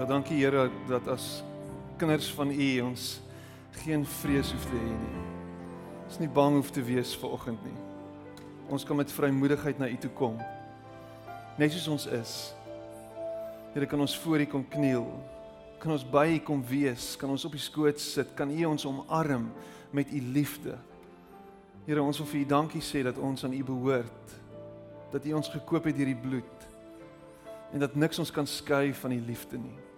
Ja, 0.00 0.06
dankie 0.08 0.38
Here 0.40 0.70
dat 0.88 1.04
as 1.12 1.42
kinders 2.00 2.30
van 2.32 2.48
U 2.48 2.68
ons 2.80 3.18
geen 3.82 4.00
vrees 4.08 4.48
hoef 4.48 4.62
te 4.64 4.78
hê 4.78 4.92
nie. 4.96 5.24
Ons 6.06 6.14
nie 6.22 6.28
bang 6.38 6.54
hoef 6.56 6.70
te 6.72 6.80
wees 6.80 7.10
vir 7.20 7.34
oggend 7.36 7.60
nie. 7.68 7.74
Ons 8.72 8.86
kan 8.88 8.96
met 8.96 9.12
vrymoedigheid 9.12 9.76
na 9.76 9.90
U 9.92 9.98
toe 10.00 10.10
kom. 10.16 10.38
Net 11.60 11.74
soos 11.74 11.90
ons 11.92 12.06
is. 12.16 12.32
Here 13.74 13.84
kan 13.90 14.00
ons 14.00 14.14
voor 14.22 14.40
U 14.40 14.46
kom 14.54 14.64
kniel. 14.72 15.04
Kan 15.84 15.92
ons 15.92 16.08
by 16.16 16.24
U 16.32 16.40
kom 16.48 16.64
wees, 16.64 17.10
kan 17.20 17.28
ons 17.36 17.44
op 17.44 17.52
die 17.52 17.60
skoot 17.60 18.00
sit, 18.00 18.32
kan 18.40 18.48
U 18.56 18.64
ons 18.70 18.88
omarm 18.88 19.50
met 19.92 20.16
U 20.16 20.22
liefde. 20.32 20.78
Here, 21.84 22.00
ons 22.00 22.22
wil 22.24 22.30
vir 22.32 22.40
U 22.40 22.46
dankie 22.56 22.80
sê 22.88 23.04
dat 23.04 23.20
ons 23.20 23.44
aan 23.44 23.52
U 23.52 23.60
behoort. 23.68 24.34
Dat 25.12 25.28
U 25.28 25.36
ons 25.42 25.52
gekoop 25.58 25.92
het 25.92 26.00
deur 26.00 26.14
die 26.14 26.22
bloed 26.24 26.68
en 27.70 27.84
dat 27.84 27.94
niks 27.94 28.18
ons 28.18 28.32
kan 28.34 28.48
skei 28.48 28.94
van 28.96 29.12
die 29.14 29.22
liefde 29.28 29.60
nie. 29.60 29.89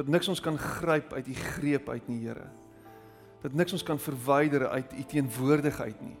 Dat 0.00 0.08
niks 0.08 0.28
ons 0.28 0.40
kan 0.40 0.56
gryp 0.58 1.12
uit 1.12 1.26
u 1.26 1.34
greep 1.34 1.88
uit 1.88 2.08
nie, 2.08 2.22
Here. 2.26 2.46
Dat 3.40 3.52
niks 3.52 3.72
ons 3.72 3.82
kan 3.82 3.98
verwyder 3.98 4.68
uit 4.68 4.92
u 4.92 5.04
teenwoordigheid 5.04 6.00
nie. 6.00 6.16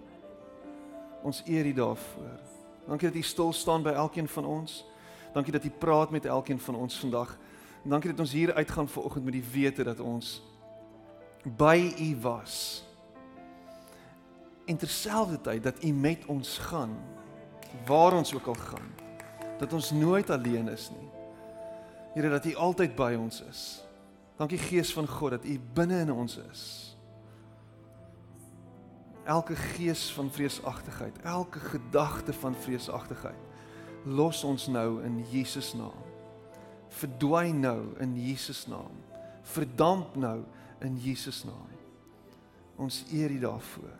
Ons 1.22 1.42
eer 1.46 1.66
u 1.66 1.72
daarvoor. 1.72 2.40
Dankie 2.86 3.08
dat 3.08 3.16
u 3.16 3.22
stil 3.22 3.52
staan 3.52 3.82
by 3.82 3.88
elkeen 3.88 4.28
van 4.28 4.44
ons. 4.44 4.84
Dankie 5.32 5.52
dat 5.52 5.64
u 5.64 5.70
praat 5.70 6.10
met 6.10 6.24
elkeen 6.24 6.60
van 6.60 6.74
ons 6.74 6.98
vandag. 6.98 7.38
En 7.84 7.90
dankie 7.90 8.10
dat 8.10 8.20
ons 8.20 8.32
hier 8.32 8.52
uitgaan 8.54 8.88
vanoggend 8.88 9.24
met 9.24 9.32
die 9.32 9.44
wete 9.52 9.82
dat 9.82 10.00
ons 10.00 10.42
by 11.56 11.94
u 12.00 12.16
was. 12.20 12.84
En 14.64 14.76
terselfdertyd 14.76 15.62
dat 15.62 15.84
u 15.84 15.92
met 15.92 16.26
ons 16.26 16.58
gaan 16.58 16.98
waar 17.86 18.12
ons 18.12 18.34
ook 18.34 18.46
al 18.46 18.54
gaan 18.54 18.92
dat 19.58 19.72
ons 19.72 19.90
nooit 19.90 20.30
alleen 20.30 20.68
is 20.68 20.90
nie. 20.90 21.09
Here 22.20 22.32
dat 22.32 22.44
U 22.44 22.54
altyd 22.54 22.92
by 22.94 23.14
ons 23.16 23.40
is. 23.48 23.80
Dankie 24.36 24.58
Gees 24.60 24.92
van 24.92 25.08
God 25.08 25.38
dat 25.38 25.44
U 25.44 25.54
binne 25.74 26.02
in 26.04 26.12
ons 26.12 26.36
is. 26.36 26.64
Elke 29.24 29.56
gees 29.56 30.12
van 30.12 30.30
vreesagtigheid, 30.32 31.18
elke 31.22 31.60
gedagte 31.60 32.32
van 32.32 32.54
vreesagtigheid, 32.54 33.38
los 34.04 34.44
ons 34.44 34.66
nou 34.66 35.02
in 35.04 35.20
Jesus 35.30 35.72
naam. 35.76 36.08
Verdwyn 36.88 37.60
nou 37.60 37.92
in 38.00 38.16
Jesus 38.18 38.66
naam. 38.66 38.96
Verdamp 39.42 40.16
nou 40.16 40.40
in 40.80 40.96
Jesus 40.98 41.44
naam. 41.44 41.68
Ons 42.80 43.04
eer 43.12 43.30
U 43.30 43.38
daarvoor. 43.38 43.94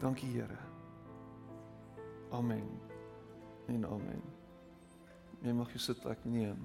Dankie 0.00 0.30
Here. 0.30 0.58
Amen 2.30 2.80
en 3.66 3.86
amen. 3.86 4.43
Jy 5.44 5.52
mag 5.52 5.68
jy 5.74 5.80
sit 5.84 6.04
ek 6.08 6.22
neem. 6.24 6.56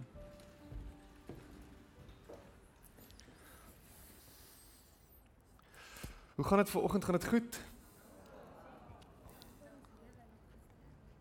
Hoe 6.37 6.45
gaan 6.47 6.61
dit 6.61 6.69
ver 6.71 6.85
oggend? 6.87 7.03
Gaan 7.03 7.17
dit 7.17 7.27
goed? 7.27 7.59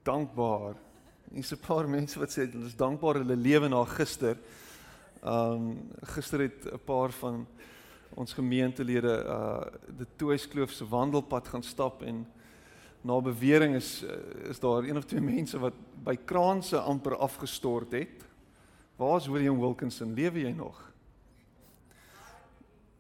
Dankbaar. 0.07 0.79
Hier's 1.33 1.51
'n 1.51 1.59
paar 1.67 1.89
mense 1.89 2.19
wat 2.19 2.31
sê 2.31 2.47
hulle 2.47 2.71
is 2.71 2.79
dankbaar 2.79 3.19
hulle 3.25 3.37
lewe 3.37 3.69
na 3.69 3.85
gister. 3.85 4.39
Um 5.23 5.91
gister 6.15 6.41
het 6.47 6.63
'n 6.65 6.79
paar 6.85 7.11
van 7.11 7.47
ons 8.15 8.33
gemeentelede 8.33 9.25
uh 9.27 9.67
die 9.99 10.07
Toyskloof 10.17 10.71
se 10.71 10.87
wandelpad 10.87 11.49
gaan 11.49 11.63
stap 11.63 12.03
en 12.03 12.27
na 13.01 13.21
bewering 13.21 13.75
is 13.75 14.03
eh, 14.03 14.51
is 14.51 14.61
daar 14.61 14.85
een 14.85 14.97
of 14.97 15.05
twee 15.05 15.21
mense 15.21 15.59
wat 15.59 15.75
by 16.05 16.17
kraanse 16.17 16.79
amper 16.79 17.17
afgestort 17.17 17.93
het. 17.93 18.25
Waar 18.97 19.17
is 19.17 19.27
William 19.27 19.59
Wilkinson? 19.59 20.15
Lewe 20.15 20.41
jy 20.41 20.53
nog? 20.53 20.81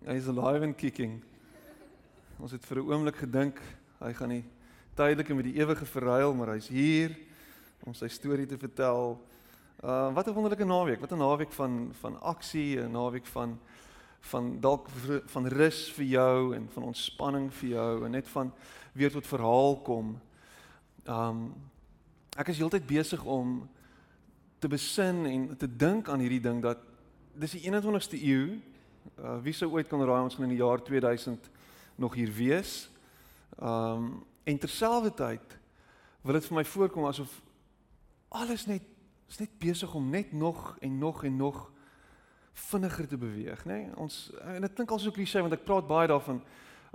Hy 0.07 0.15
is 0.15 0.29
alive 0.29 0.64
and 0.64 0.77
kicking. 0.77 1.20
Ons 2.39 2.53
het 2.53 2.64
vir 2.64 2.79
'n 2.79 2.91
oomblik 2.91 3.17
gedink 3.17 3.61
hy 3.98 4.13
gaan 4.13 4.29
nie 4.29 4.45
tydelike 4.95 5.35
met 5.35 5.45
die 5.45 5.58
ewige 5.58 5.87
verruil, 5.87 6.35
maar 6.35 6.55
hy's 6.55 6.69
hier 6.69 7.17
om 7.87 7.95
sy 7.95 8.08
storie 8.08 8.47
te 8.47 8.58
vertel. 8.58 9.19
Uh 9.83 10.14
wat 10.14 10.27
'n 10.27 10.35
wonderlike 10.35 10.64
naweek. 10.64 11.01
Wat 11.01 11.13
'n 11.13 11.19
naweek 11.19 11.53
van 11.53 11.91
van 12.01 12.20
aksie, 12.20 12.81
'n 12.81 12.91
naweek 12.91 13.27
van 13.27 13.58
van 14.20 14.61
dalk 14.61 14.89
van 15.27 15.47
rus 15.47 15.92
vir 15.92 16.05
jou 16.05 16.55
en 16.55 16.69
van 16.73 16.83
ontspanning 16.83 17.53
vir 17.55 17.69
jou 17.69 18.05
en 18.05 18.11
net 18.11 18.29
van 18.29 18.53
weer 18.98 19.13
tot 19.14 19.27
verhaal 19.27 19.77
kom. 19.86 20.17
Um 21.07 21.55
ek 22.39 22.53
is 22.53 22.59
heeltyd 22.59 22.86
besig 22.86 23.23
om 23.25 23.69
te 24.59 24.69
besin 24.70 25.25
en 25.27 25.57
te 25.59 25.67
dink 25.70 26.09
aan 26.09 26.23
hierdie 26.23 26.42
ding 26.42 26.61
dat 26.63 26.83
dis 27.39 27.55
die 27.57 27.64
21ste 27.70 28.19
eeu. 28.19 28.58
Uh 29.19 29.39
wie 29.42 29.55
sou 29.55 29.70
ooit 29.75 29.89
kan 29.89 30.03
raai 30.03 30.23
ons 30.23 30.35
gaan 30.35 30.48
in 30.48 30.57
die 30.57 30.63
jaar 30.63 30.83
2000 30.83 31.51
nog 31.97 32.14
hier 32.19 32.33
wees? 32.35 32.91
Um 33.58 34.25
en 34.48 34.58
terselfdertyd 34.58 35.58
wil 36.25 36.39
dit 36.39 36.47
vir 36.47 36.57
my 36.57 36.64
voorkom 36.64 37.07
asof 37.07 37.41
alles 38.29 38.67
net 38.67 38.83
is 39.29 39.39
net 39.39 39.58
besig 39.61 39.95
om 39.95 40.11
net 40.11 40.33
nog 40.33 40.77
en 40.81 40.98
nog 40.98 41.25
en 41.25 41.37
nog 41.37 41.67
vinniger 42.53 43.07
te 43.07 43.17
beweeg, 43.17 43.64
nê? 43.64 43.85
Nee? 43.85 43.91
Ons 43.97 44.31
en 44.42 44.64
dit 44.64 44.73
klink 44.73 44.91
al 44.91 44.98
so 44.98 45.14
klise 45.14 45.42
want 45.45 45.55
ek 45.55 45.67
praat 45.69 45.87
baie 45.87 46.08
daarvan 46.11 46.41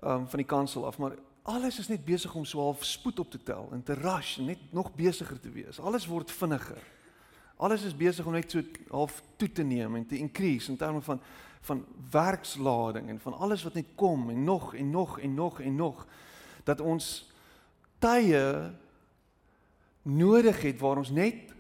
um 0.03 0.25
van 0.28 0.42
die 0.42 0.50
kansel 0.50 0.86
af, 0.86 0.97
maar 0.97 1.16
alles 1.44 1.80
is 1.80 1.88
net 1.92 2.06
besig 2.06 2.36
om 2.36 2.46
so 2.46 2.59
half 2.59 2.84
spoed 2.88 3.20
op 3.20 3.31
te 3.31 3.44
tel 3.44 3.70
en 3.72 3.84
te 3.84 3.94
rush 3.94 4.38
net 4.38 4.59
nog 4.72 4.94
besigger 4.96 5.40
te 5.40 5.52
wees. 5.52 5.80
Alles 5.80 6.08
word 6.08 6.31
vinniger. 6.31 6.80
Alles 7.56 7.84
is 7.84 7.96
besig 7.96 8.26
om 8.26 8.34
net 8.34 8.52
so 8.52 8.64
half 8.90 9.22
toe 9.36 9.52
te 9.52 9.64
neem 9.64 9.96
en 9.96 10.06
te 10.08 10.18
increase 10.18 10.72
in 10.72 10.78
terme 10.78 11.02
van 11.02 11.22
van 11.64 11.86
werkslading 12.12 13.09
en 13.09 13.20
van 13.20 13.34
alles 13.34 13.64
wat 13.64 13.74
net 13.74 13.94
kom 13.96 14.30
en 14.30 14.44
nog 14.44 14.74
en 14.76 14.90
nog 14.90 15.20
en 15.20 15.34
nog 15.34 15.59
en 15.59 15.76
nog 15.76 16.08
dat 16.64 16.81
ons 16.81 17.31
tye 18.00 18.74
nodig 20.02 20.62
het 20.62 20.80
waar 20.80 20.98
ons 20.98 21.10
net 21.10 21.54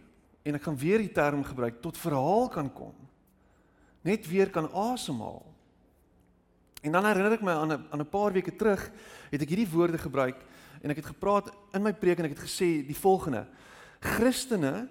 en 0.43 0.59
ek 0.59 0.67
gaan 0.67 0.77
weer 0.77 0.99
die 0.99 1.11
term 1.11 1.43
gebruik 1.43 1.79
tot 1.81 1.97
verhaal 1.97 2.49
kan 2.51 2.73
kom. 2.73 2.95
Net 4.03 4.27
weer 4.27 4.49
kan 4.51 4.67
asemhaal. 4.71 5.52
En 6.83 6.91
dan 6.91 7.05
herinner 7.07 7.37
ek 7.37 7.45
my 7.45 7.55
aan 7.55 7.71
'n 7.71 7.85
aan 7.91 8.01
'n 8.01 8.09
paar 8.09 8.33
weke 8.33 8.55
terug 8.55 8.91
het 9.31 9.41
ek 9.41 9.49
hierdie 9.49 9.71
woorde 9.71 9.97
gebruik 9.97 10.35
en 10.81 10.89
ek 10.89 10.99
het 10.99 11.15
gepraat 11.15 11.49
in 11.73 11.81
my 11.81 11.93
preek 11.93 12.19
en 12.19 12.25
ek 12.25 12.35
het 12.35 12.47
gesê 12.47 12.83
die 12.83 12.97
volgende: 12.97 13.47
Christene 13.99 14.89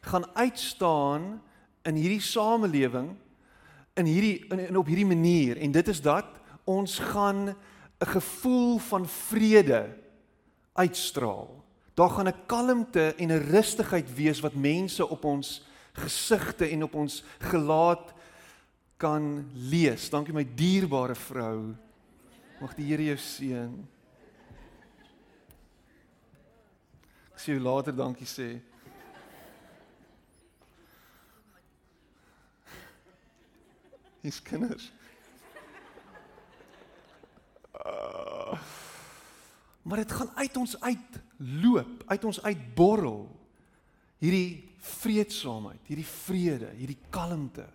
gaan 0.00 0.24
uitstaan 0.34 1.42
in 1.84 1.94
hierdie 1.94 2.20
samelewing 2.20 3.16
in 3.94 4.06
hierdie 4.06 4.46
in, 4.48 4.58
in 4.58 4.76
op 4.76 4.86
hierdie 4.86 5.06
manier 5.06 5.58
en 5.58 5.72
dit 5.72 5.88
is 5.88 6.00
dat 6.00 6.26
ons 6.64 6.98
gaan 6.98 7.56
'n 7.98 8.06
gevoel 8.06 8.78
van 8.78 9.08
vrede 9.08 9.96
uitstraal. 10.72 11.64
Daar 11.94 12.10
gaan 12.10 12.28
'n 12.28 12.46
kalmte 12.46 13.14
en 13.14 13.28
'n 13.28 13.50
rustigheid 13.50 14.14
wees 14.14 14.40
wat 14.40 14.54
mense 14.54 15.08
op 15.08 15.24
ons 15.24 15.66
gesigte 15.92 16.68
en 16.68 16.82
op 16.82 16.94
ons 16.94 17.24
gelaat 17.38 18.14
kan 18.98 19.46
lees. 19.54 20.10
Dankie 20.10 20.34
my 20.34 20.44
dierbare 20.58 21.14
vrou. 21.14 21.74
Mag 22.58 22.74
die 22.74 22.88
Here 22.90 23.04
jou 23.12 23.18
seën. 23.22 23.76
Ek 27.30 27.44
sê 27.44 27.54
later 27.62 27.94
dankie 27.94 28.26
sê. 28.26 28.48
Dis 34.26 34.42
kinders. 34.42 34.90
Uh, 37.78 38.58
maar 39.86 40.02
dit 40.02 40.12
gaan 40.12 40.34
uit 40.34 40.56
ons 40.58 40.74
uit 40.82 41.20
loop, 41.62 42.02
uit 42.10 42.24
ons 42.26 42.42
uit 42.42 42.64
borrel. 42.74 43.22
Hierdie 44.18 44.74
vreedsaamheid, 44.98 45.86
hierdie 45.86 46.08
vrede, 46.10 46.74
hierdie 46.74 46.98
kalmte. 47.14 47.68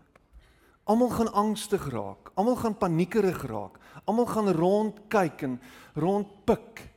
Almal 0.83 1.09
gaan 1.09 1.31
angstig 1.31 1.85
raak. 1.91 2.31
Almal 2.33 2.55
gaan 2.59 2.77
paniekerig 2.77 3.43
raak. 3.47 3.79
Almal 4.03 4.25
gaan 4.25 4.51
rond 4.51 4.99
kyk 5.07 5.41
en 5.41 5.61
rond 5.95 6.27
pik. 6.45 6.89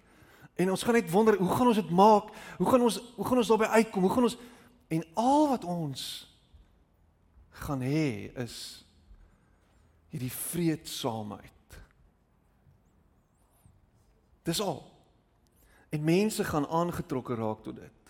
En 0.56 0.70
ons 0.70 0.82
gaan 0.82 0.96
net 0.96 1.10
wonder, 1.10 1.36
hoe 1.36 1.54
gaan 1.54 1.66
ons 1.66 1.76
dit 1.76 1.90
maak? 1.90 2.32
Hoe 2.56 2.68
gaan 2.70 2.82
ons 2.82 3.00
hoe 3.16 3.26
gaan 3.26 3.36
ons 3.42 3.48
daarby 3.52 3.64
uitkom? 3.64 4.02
Hoe 4.02 4.12
gaan 4.12 4.28
ons 4.30 4.38
en 4.88 5.04
al 5.14 5.48
wat 5.48 5.64
ons 5.64 6.02
gaan 7.66 7.80
hê 7.80 8.30
is 8.42 8.86
hierdie 10.12 10.32
vreedsaamheid. 10.32 11.78
Dis 14.46 14.60
al. 14.62 14.80
En 15.90 16.04
mense 16.04 16.44
gaan 16.44 16.66
aangetrokke 16.66 17.34
raak 17.34 17.62
tot 17.66 17.76
dit. 17.76 18.05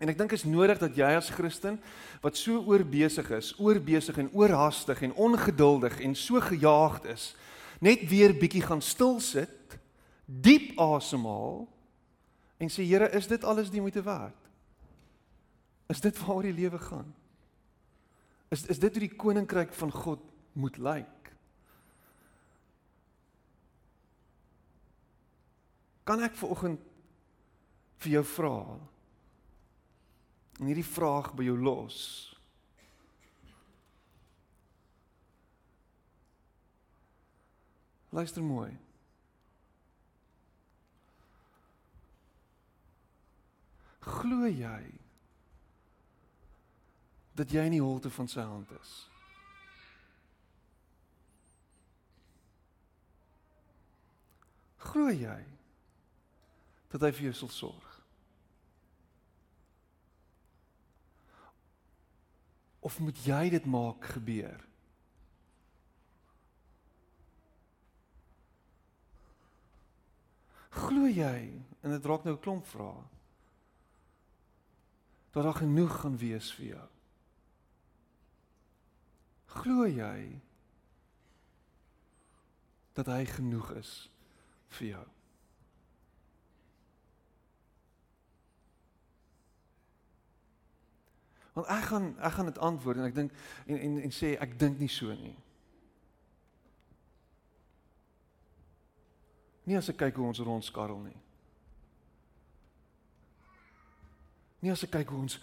En 0.00 0.12
ek 0.12 0.18
dink 0.18 0.34
is 0.36 0.44
nodig 0.44 0.76
dat 0.80 0.96
jy 0.98 1.08
as 1.16 1.30
Christen 1.32 1.78
wat 2.24 2.36
so 2.36 2.60
oorbesig 2.68 3.30
is, 3.32 3.54
oorbesig 3.56 4.18
en 4.20 4.28
oorhaastig 4.36 5.00
en 5.06 5.14
ongeduldig 5.16 6.00
en 6.04 6.16
so 6.18 6.40
gejaagd 6.44 7.06
is, 7.14 7.30
net 7.80 8.04
weer 8.10 8.34
bietjie 8.36 8.64
gaan 8.64 8.82
stil 8.84 9.16
sit, 9.24 9.78
diep 10.26 10.74
asemhaal 10.80 11.64
en 12.60 12.72
sê 12.72 12.84
Here, 12.84 13.08
is 13.16 13.28
dit 13.28 13.44
alles 13.44 13.70
die 13.72 13.80
moeite 13.80 14.02
werd? 14.04 14.36
Is 15.92 16.02
dit 16.02 16.18
waaroor 16.18 16.48
die 16.48 16.56
lewe 16.56 16.80
gaan? 16.82 17.08
Is 18.52 18.66
is 18.70 18.80
dit 18.82 18.92
hoe 18.92 19.04
die 19.06 19.16
koninkryk 19.16 19.72
van 19.74 19.92
God 19.92 20.20
moet 20.52 20.76
lyk? 20.78 21.30
Kan 26.06 26.22
ek 26.22 26.36
vanoggend 26.38 26.84
vir 28.04 28.12
jou 28.18 28.24
vra? 28.36 28.58
En 30.58 30.64
hierdie 30.64 30.86
vraag 30.86 31.34
by 31.36 31.44
jou 31.44 31.58
los. 31.60 31.98
Luister 38.16 38.42
mooi. 38.42 38.70
Glo 44.06 44.46
jy 44.46 44.84
dat 47.36 47.52
jy 47.52 47.66
in 47.68 47.76
die 47.76 47.82
holte 47.82 48.10
van 48.10 48.30
sy 48.30 48.44
hand 48.46 48.70
is? 48.78 48.94
Glo 54.86 55.10
jy 55.10 55.42
dat 56.94 57.02
hy 57.02 57.12
vir 57.18 57.28
jou 57.28 57.34
sal 57.42 57.52
sorg? 57.52 57.85
Of 62.86 63.00
moet 63.02 63.18
jy 63.26 63.48
dit 63.50 63.64
maak 63.66 64.04
gebeur? 64.14 64.60
Glo 70.76 71.08
jy 71.10 71.38
en 71.82 71.94
dit 71.96 72.06
raak 72.06 72.26
nou 72.28 72.36
'n 72.36 72.42
klomp 72.44 72.66
vrae 72.70 73.02
dat 75.34 75.44
daar 75.44 75.58
genoeg 75.58 76.00
gaan 76.00 76.16
wees 76.16 76.52
vir 76.52 76.66
jou? 76.66 76.88
Glo 79.46 79.86
jy 79.86 80.40
dat 82.92 83.06
hy 83.06 83.24
genoeg 83.24 83.70
is 83.82 84.10
vir 84.68 84.88
jou? 84.88 85.15
Want 91.56 91.68
ek 91.72 91.84
gaan 91.88 92.08
ek 92.20 92.32
gaan 92.36 92.50
dit 92.50 92.58
antwoord 92.68 93.00
en 93.00 93.08
ek 93.08 93.14
dink 93.16 93.36
en 93.64 93.78
en 93.80 94.00
en 94.04 94.12
sê 94.12 94.34
ek 94.36 94.58
dink 94.60 94.76
nie 94.78 94.90
so 94.92 95.14
nie. 95.16 95.32
Nie 99.64 99.78
as 99.80 99.88
ek 99.88 99.96
kyk 100.04 100.20
hoe 100.20 100.28
ons 100.28 100.42
rondskarrel 100.44 101.00
nie. 101.06 101.16
Nie 104.60 104.74
as 104.74 104.84
ek 104.84 104.92
kyk 104.98 105.14
hoe 105.14 105.22
ons 105.24 105.38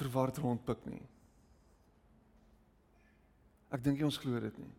verward 0.00 0.42
rondpik 0.42 0.82
nie. 0.90 1.06
Ek 3.70 3.86
dink 3.86 4.02
jy 4.02 4.10
ons 4.10 4.18
glo 4.18 4.42
dit 4.42 4.58
nie. 4.58 4.74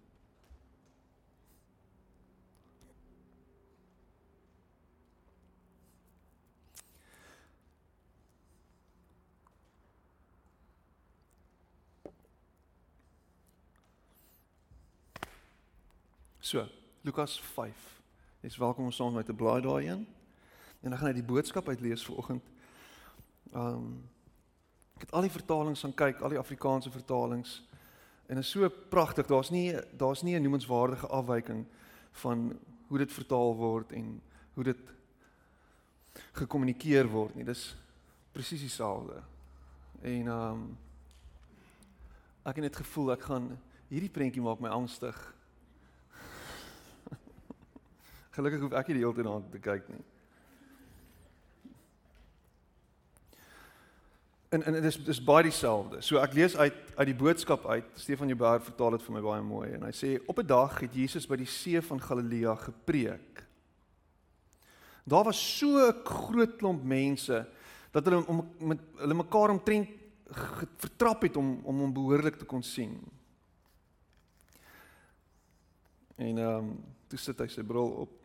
So, 16.52 16.68
Lukas 17.02 17.40
5. 17.40 18.02
Jy's 18.40 18.58
welkom 18.58 18.84
om 18.84 18.92
saam 18.92 19.14
met 19.14 19.22
my 19.22 19.24
te 19.24 19.34
blaai 19.34 19.62
daarin. 19.62 20.08
En 20.82 20.90
dan 20.90 20.98
gaan 21.00 21.14
ek 21.14 21.22
die 21.22 21.30
boodskap 21.30 21.70
uitlees 21.72 22.04
vir 22.04 22.18
oggend. 22.20 22.50
Um 23.56 23.86
ek 24.98 25.06
het 25.06 25.16
al 25.16 25.24
die 25.30 25.32
vertalings 25.32 25.86
gaan 25.86 25.96
kyk, 25.96 26.20
al 26.20 26.36
die 26.36 26.42
Afrikaanse 26.42 26.92
vertalings. 26.92 27.54
En 28.28 28.44
is 28.44 28.52
so 28.52 28.68
pragtig. 28.68 29.32
Daar's 29.32 29.54
nie 29.56 29.80
daar's 29.96 30.26
nie 30.28 30.36
'n 30.36 30.44
noemenswaardige 30.44 31.08
afwyking 31.08 31.66
van 32.12 32.60
hoe 32.88 32.98
dit 32.98 33.12
vertaal 33.12 33.56
word 33.56 33.92
en 33.92 34.22
hoe 34.54 34.64
dit 34.64 34.94
gekommunikeer 36.34 37.08
word 37.08 37.36
nie. 37.36 37.46
Dis 37.46 37.78
presies 38.32 38.68
dieselfde. 38.68 39.24
En 40.02 40.28
um 40.28 40.78
ek 42.44 42.56
het 42.56 42.64
net 42.64 42.76
gevoel 42.76 43.12
ek 43.12 43.22
gaan 43.22 43.58
hierdie 43.88 44.12
prentjie 44.12 44.44
maak 44.44 44.60
my 44.60 44.70
angstig. 44.70 45.40
Gelukkig 48.32 48.62
hoef 48.62 48.74
ek 48.74 48.88
nie 48.88 49.00
die 49.00 49.06
hele 49.06 49.16
tyd 49.16 49.26
daarna 49.26 49.52
te 49.52 49.60
kyk 49.60 49.90
nie. 49.90 50.04
en 54.52 54.64
en 54.64 54.74
dit 54.74 54.84
is 54.84 54.98
dis 55.08 55.24
baie 55.24 55.46
dieselfde. 55.48 56.02
So 56.04 56.20
ek 56.20 56.34
lees 56.36 56.58
uit 56.60 56.76
uit 56.98 57.08
die 57.08 57.16
boodskap 57.16 57.64
uit. 57.72 57.88
Stefan 57.96 58.32
Jubber 58.32 58.60
vertaal 58.60 58.98
dit 58.98 59.06
vir 59.06 59.16
my 59.16 59.22
baie 59.24 59.46
mooi 59.48 59.70
en 59.78 59.86
hy 59.88 59.94
sê 59.96 60.10
op 60.28 60.40
'n 60.40 60.48
dag 60.48 60.76
het 60.84 60.94
Jesus 60.94 61.28
by 61.28 61.38
die 61.40 61.48
see 61.48 61.82
van 61.82 62.02
Galilea 62.02 62.56
gepreek. 62.56 63.44
Daar 65.08 65.24
was 65.24 65.40
so 65.40 65.88
'n 65.88 66.04
groot 66.04 66.58
klomp 66.58 66.84
mense 66.84 67.48
dat 67.92 68.06
hulle 68.06 68.28
om 68.28 68.50
met 68.60 68.80
hulle 68.98 69.14
mekaar 69.14 69.50
omtrent 69.50 69.88
vertrap 70.78 71.22
het 71.22 71.38
om 71.38 71.62
om 71.64 71.80
hom 71.80 71.94
behoorlik 71.94 72.36
te 72.36 72.46
kon 72.46 72.64
sien. 72.64 73.00
En 76.16 76.38
ehm 76.38 76.58
um, 76.58 76.84
toe 77.08 77.20
sit 77.20 77.40
hy 77.40 77.48
sy 77.48 77.64
bril 77.64 77.90
op. 78.04 78.21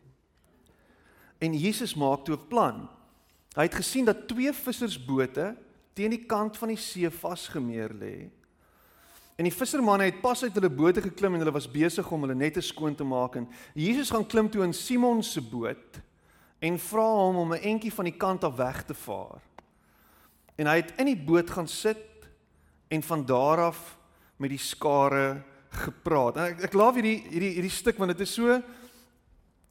En 1.39 1.53
Jesus 1.53 1.95
maak 1.95 2.25
toe 2.25 2.35
'n 2.35 2.47
plan. 2.47 2.89
Hy 3.55 3.63
het 3.63 3.75
gesien 3.75 4.05
dat 4.05 4.27
twee 4.27 4.53
vissersbote 4.53 5.55
teen 5.93 6.09
die 6.09 6.25
kant 6.25 6.57
van 6.57 6.67
die 6.67 6.77
see 6.77 7.09
vasgemeer 7.09 7.93
lê. 7.93 8.29
En 9.37 9.45
die 9.45 9.53
vissermanne 9.53 10.03
het 10.09 10.21
pas 10.21 10.43
uit 10.43 10.53
hulle 10.57 10.69
bote 10.69 11.01
geklim 11.01 11.35
en 11.37 11.43
hulle 11.43 11.53
was 11.53 11.69
besig 11.69 12.11
om 12.11 12.21
hulle 12.25 12.35
nette 12.35 12.61
skoon 12.61 12.95
te 12.97 13.05
maak 13.05 13.35
en 13.35 13.47
Jesus 13.77 14.09
gaan 14.09 14.25
klim 14.25 14.49
toe 14.49 14.63
in 14.65 14.73
Simon 14.73 15.23
se 15.23 15.41
boot 15.41 15.99
en 16.59 16.79
vra 16.81 17.05
hom 17.05 17.37
om 17.37 17.53
'n 17.53 17.61
entjie 17.61 17.93
van 17.93 18.05
die 18.05 18.17
kant 18.17 18.43
af 18.43 18.55
weg 18.55 18.83
te 18.83 18.93
vaar. 18.93 19.41
En 20.57 20.67
hy 20.67 20.75
het 20.75 20.93
in 20.97 21.05
die 21.05 21.23
boot 21.25 21.49
gaan 21.49 21.67
sit 21.67 22.29
en 22.89 23.03
van 23.03 23.25
daar 23.25 23.57
af 23.57 23.97
met 24.37 24.49
die 24.49 24.61
skare 24.61 25.43
gepraat. 25.69 26.37
Ek 26.37 26.63
ek 26.63 26.73
laaf 26.73 26.95
hierdie 26.95 27.21
hierdie 27.29 27.53
hierdie 27.53 27.73
stuk 27.73 27.97
want 27.97 28.17
dit 28.17 28.25
is 28.25 28.33
so 28.33 28.61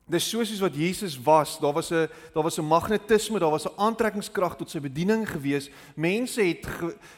Dis 0.07 0.29
soos 0.31 0.53
wat 0.63 0.77
Jesus 0.79 1.17
was. 1.19 1.59
Daar 1.59 1.73
was 1.73 1.91
'n 1.91 2.09
daar 2.33 2.43
was 2.43 2.59
'n 2.59 2.65
magnetisme, 2.65 3.39
daar 3.39 3.51
was 3.51 3.67
'n 3.67 3.77
aantrekkingskrag 3.77 4.57
tot 4.57 4.71
sy 4.71 4.81
bediening 4.81 5.31
gewees. 5.31 5.71
Mense 5.95 6.43
het 6.43 6.67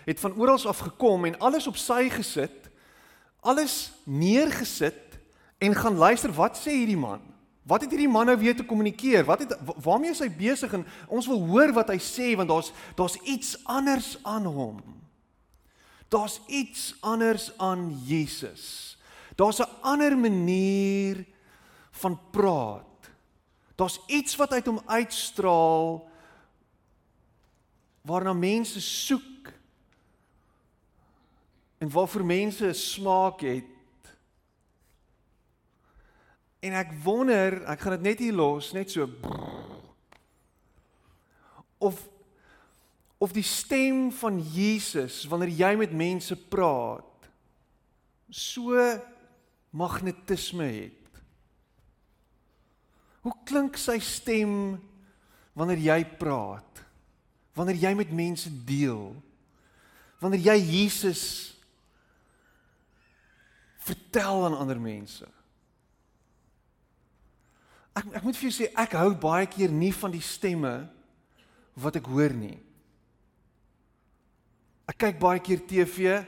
het 0.05 0.21
van 0.21 0.39
oral 0.39 0.67
af 0.67 0.79
gekom 0.79 1.25
en 1.25 1.39
alles 1.39 1.67
op 1.67 1.77
sy 1.77 2.09
gesit. 2.09 2.71
Alles 3.41 3.93
neergesit 4.05 5.19
en 5.59 5.75
gaan 5.75 5.97
luister 5.97 6.33
wat 6.33 6.57
sê 6.59 6.71
hierdie 6.71 6.97
man? 6.97 7.21
Wat 7.63 7.81
het 7.81 7.91
hierdie 7.91 8.09
man 8.09 8.27
nou 8.27 8.39
weer 8.39 8.57
te 8.57 8.65
kommunikeer? 8.65 9.25
Wat 9.25 9.39
het 9.39 9.59
waarmee 9.83 10.11
is 10.11 10.19
hy 10.19 10.31
besig 10.31 10.73
en 10.73 10.87
ons 11.07 11.27
wil 11.27 11.47
hoor 11.47 11.73
wat 11.73 11.89
hy 11.89 11.99
sê 11.99 12.37
want 12.37 12.49
daar's 12.49 12.73
daar's 12.95 13.19
iets 13.23 13.65
anders 13.65 14.19
aan 14.23 14.45
hom. 14.45 14.81
Daar's 16.09 16.41
iets 16.47 16.97
anders 17.01 17.53
aan 17.57 18.01
Jesus. 18.05 18.97
Daar's 19.37 19.61
'n 19.61 19.69
ander 19.81 20.19
manier 20.19 21.27
van 21.99 22.19
praat. 22.31 23.11
Daar's 23.79 24.01
iets 24.07 24.37
wat 24.37 24.53
uit 24.53 24.67
hom 24.67 24.81
uitstraal 24.87 26.09
waarna 28.03 28.33
mense 28.33 28.81
soek 28.81 29.53
en 31.79 31.91
waarvoor 31.91 32.25
mense 32.25 32.67
'n 32.67 32.75
smaak 32.75 33.41
het. 33.41 33.65
En 36.59 36.73
ek 36.73 36.93
wonder, 37.03 37.63
ek 37.65 37.81
gaan 37.81 37.93
dit 37.93 38.03
net 38.03 38.19
hier 38.19 38.33
los, 38.33 38.73
net 38.73 38.91
so 38.91 39.09
of 41.79 42.09
of 43.19 43.33
die 43.33 43.43
stem 43.43 44.13
van 44.13 44.39
Jesus 44.55 45.25
wanneer 45.27 45.51
jy 45.51 45.73
met 45.77 45.93
mense 45.93 46.37
praat 46.37 47.05
so 48.31 49.01
magnetisme 49.71 50.65
het. 50.65 50.98
Hoe 53.25 53.35
klink 53.49 53.79
sy 53.81 53.99
stem 54.03 54.53
wanneer 55.59 55.81
jy 55.83 55.99
praat? 56.21 56.85
Wanneer 57.59 57.81
jy 57.89 57.95
met 57.99 58.15
mense 58.15 58.51
deel? 58.67 59.11
Wanneer 60.23 60.53
jy 60.53 60.59
Jesus 60.83 61.25
vertel 63.89 64.47
aan 64.47 64.59
ander 64.59 64.79
mense? 64.81 65.27
Ek 67.99 68.15
ek 68.21 68.27
moet 68.27 68.39
vir 68.39 68.47
jou 68.47 68.55
sê 68.55 68.71
ek 68.79 68.95
hou 69.01 69.11
baie 69.19 69.49
keer 69.51 69.73
nie 69.75 69.91
van 69.95 70.15
die 70.15 70.23
stemme 70.23 70.75
wat 71.79 71.99
ek 71.99 72.11
hoor 72.11 72.35
nie. 72.35 72.59
Ek 74.89 74.99
kyk 75.03 75.19
baie 75.21 75.43
keer 75.43 75.65
TV 75.67 76.21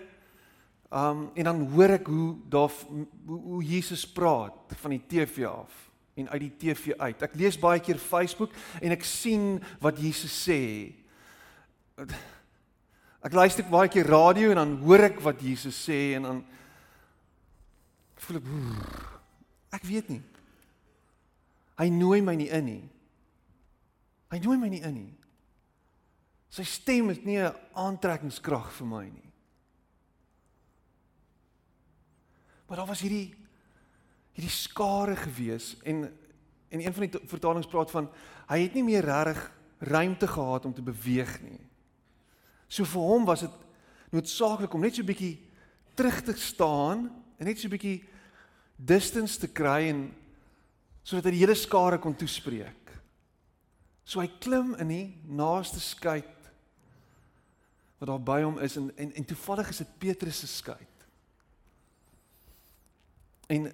um 0.90 1.28
en 1.38 1.46
dan 1.46 1.62
hoor 1.70 1.94
ek 1.94 2.10
hoe 2.10 2.32
daar 2.50 2.72
hoe, 2.88 3.06
hoe 3.28 3.62
Jesus 3.62 4.02
praat 4.10 4.74
van 4.82 4.96
die 4.96 5.04
TV 5.06 5.46
af 5.46 5.89
en 6.20 6.30
uit 6.32 6.42
die 6.46 6.56
TV 6.60 6.94
uit. 6.98 7.22
Ek 7.22 7.36
lees 7.38 7.58
baie 7.60 7.80
keer 7.84 7.98
Facebook 8.00 8.54
en 8.80 8.94
ek 8.94 9.04
sien 9.06 9.58
wat 9.82 10.00
Jesus 10.00 10.34
sê. 10.46 10.60
Ek 13.20 13.36
luister 13.36 13.66
baie 13.68 13.90
keer 13.92 14.08
radio 14.08 14.52
en 14.54 14.62
dan 14.62 14.76
hoor 14.84 15.08
ek 15.10 15.20
wat 15.24 15.42
Jesus 15.44 15.76
sê 15.76 16.16
en 16.16 16.28
dan 16.28 16.42
voel 18.20 18.40
ek 18.40 18.52
ek 19.80 19.84
weet 19.86 20.08
nie. 20.12 20.22
Hy 21.80 21.88
nooi 21.92 22.20
my 22.24 22.34
nie 22.36 22.50
in 22.52 22.66
nie. 22.66 22.84
Hy 24.30 24.38
nooi 24.44 24.58
my 24.60 24.68
nie 24.70 24.82
in 24.84 24.94
nie. 24.94 25.12
Sy 26.50 26.64
stem 26.66 27.08
het 27.08 27.24
nie 27.24 27.38
'n 27.38 27.54
aantrekkingskrag 27.74 28.72
vir 28.72 28.86
my 28.86 29.04
nie. 29.08 29.30
Maar 32.66 32.76
daar 32.76 32.86
was 32.86 33.00
hierdie 33.00 33.34
hierdie 34.40 34.56
skare 34.56 35.16
gewees 35.20 35.76
en 35.84 36.08
en 36.70 36.80
een 36.80 36.94
van 36.94 37.02
die 37.02 37.20
vertalings 37.26 37.66
praat 37.66 37.90
van 37.90 38.06
hy 38.46 38.60
het 38.62 38.74
nie 38.78 38.84
meer 38.86 39.02
regtig 39.02 39.40
ruimte 39.90 40.28
gehad 40.30 40.64
om 40.64 40.74
te 40.74 40.84
beweeg 40.86 41.32
nie. 41.42 41.58
So 42.70 42.86
vir 42.86 43.08
hom 43.10 43.24
was 43.26 43.42
dit 43.42 43.56
noodsaaklik 44.14 44.74
om 44.74 44.80
net 44.80 44.94
so 44.94 45.02
'n 45.02 45.10
bietjie 45.10 45.40
terug 45.94 46.22
te 46.22 46.36
staan 46.38 47.10
en 47.38 47.46
net 47.46 47.58
so 47.58 47.66
'n 47.66 47.74
bietjie 47.74 48.04
distance 48.76 49.38
te 49.38 49.48
kry 49.48 49.90
en 49.90 50.14
sodat 51.02 51.24
hy 51.24 51.30
die 51.30 51.44
hele 51.44 51.54
skare 51.54 51.98
kon 51.98 52.14
toespreek. 52.14 53.02
So 54.04 54.20
hy 54.20 54.30
klim 54.38 54.74
in 54.74 54.88
die 54.88 55.18
naaste 55.26 55.80
skei 55.80 56.22
wat 57.98 58.08
daar 58.08 58.22
by 58.22 58.42
hom 58.42 58.58
is 58.58 58.76
en 58.76 58.96
en, 58.96 59.12
en 59.12 59.24
toevallig 59.24 59.68
is 59.68 59.78
dit 59.78 59.98
Petrus 59.98 60.38
se 60.38 60.46
skei. 60.46 60.86
En 63.48 63.72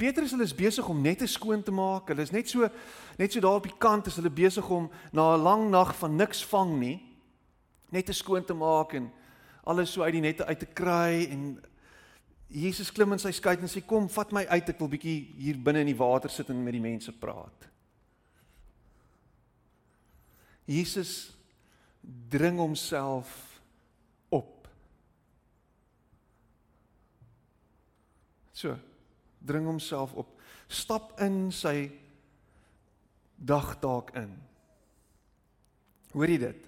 Petrus 0.00 0.32
hulle 0.32 0.46
is 0.48 0.56
besig 0.56 0.86
om 0.88 1.02
net 1.04 1.20
te 1.20 1.28
skoon 1.28 1.62
te 1.62 1.72
maak. 1.74 2.08
Hulle 2.08 2.24
is 2.24 2.32
net 2.32 2.48
so 2.48 2.68
net 3.20 3.32
so 3.32 3.40
daar 3.44 3.60
op 3.60 3.68
die 3.68 3.76
kant 3.78 4.08
is 4.08 4.16
hulle 4.16 4.32
besig 4.32 4.68
om 4.72 4.88
na 5.12 5.34
'n 5.36 5.42
lang 5.44 5.70
nag 5.70 5.92
van 6.00 6.16
niks 6.16 6.44
vang 6.44 6.78
nie 6.80 6.98
net 7.90 8.06
te 8.06 8.12
skoon 8.12 8.44
te 8.44 8.54
maak 8.54 8.94
en 8.94 9.10
alles 9.66 9.92
so 9.92 10.02
uit 10.02 10.12
die 10.12 10.20
nette 10.24 10.46
uit 10.46 10.58
te 10.58 10.66
kry 10.66 11.26
en 11.30 11.58
Jesus 12.50 12.90
klim 12.90 13.12
in 13.14 13.22
sy 13.22 13.30
skei 13.30 13.54
en 13.60 13.70
sê 13.70 13.82
kom, 13.86 14.08
vat 14.10 14.32
my 14.34 14.42
uit, 14.50 14.70
ek 14.72 14.78
wil 14.82 14.90
bietjie 14.90 15.18
hier 15.38 15.58
binne 15.62 15.84
in 15.84 15.92
die 15.92 15.98
water 15.98 16.30
sit 16.30 16.48
en 16.50 16.64
met 16.64 16.74
die 16.74 16.82
mense 16.82 17.12
praat. 17.14 17.68
Jesus 20.66 21.30
dring 22.30 22.58
homself 22.58 23.30
op. 24.34 24.66
So, 28.52 28.74
dring 29.46 29.66
homself 29.66 30.12
op. 30.12 30.28
Stap 30.68 31.14
in 31.20 31.48
sy 31.52 31.90
dagtaak 33.40 34.12
in. 34.20 34.32
Hoor 36.12 36.30
jy 36.30 36.38
dit? 36.42 36.66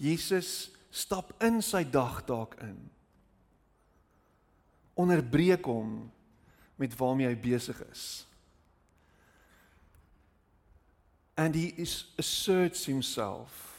Jesus 0.00 0.70
stap 0.94 1.32
in 1.42 1.60
sy 1.62 1.84
dagtaak 1.86 2.56
in. 2.64 2.78
Onderbreek 4.98 5.66
hom 5.66 5.96
met 6.78 6.94
waarmee 6.98 7.28
hy 7.30 7.36
besig 7.38 7.80
is. 7.90 8.04
And 11.36 11.54
he 11.54 11.72
is 11.82 12.04
asserts 12.18 12.86
himself 12.86 13.74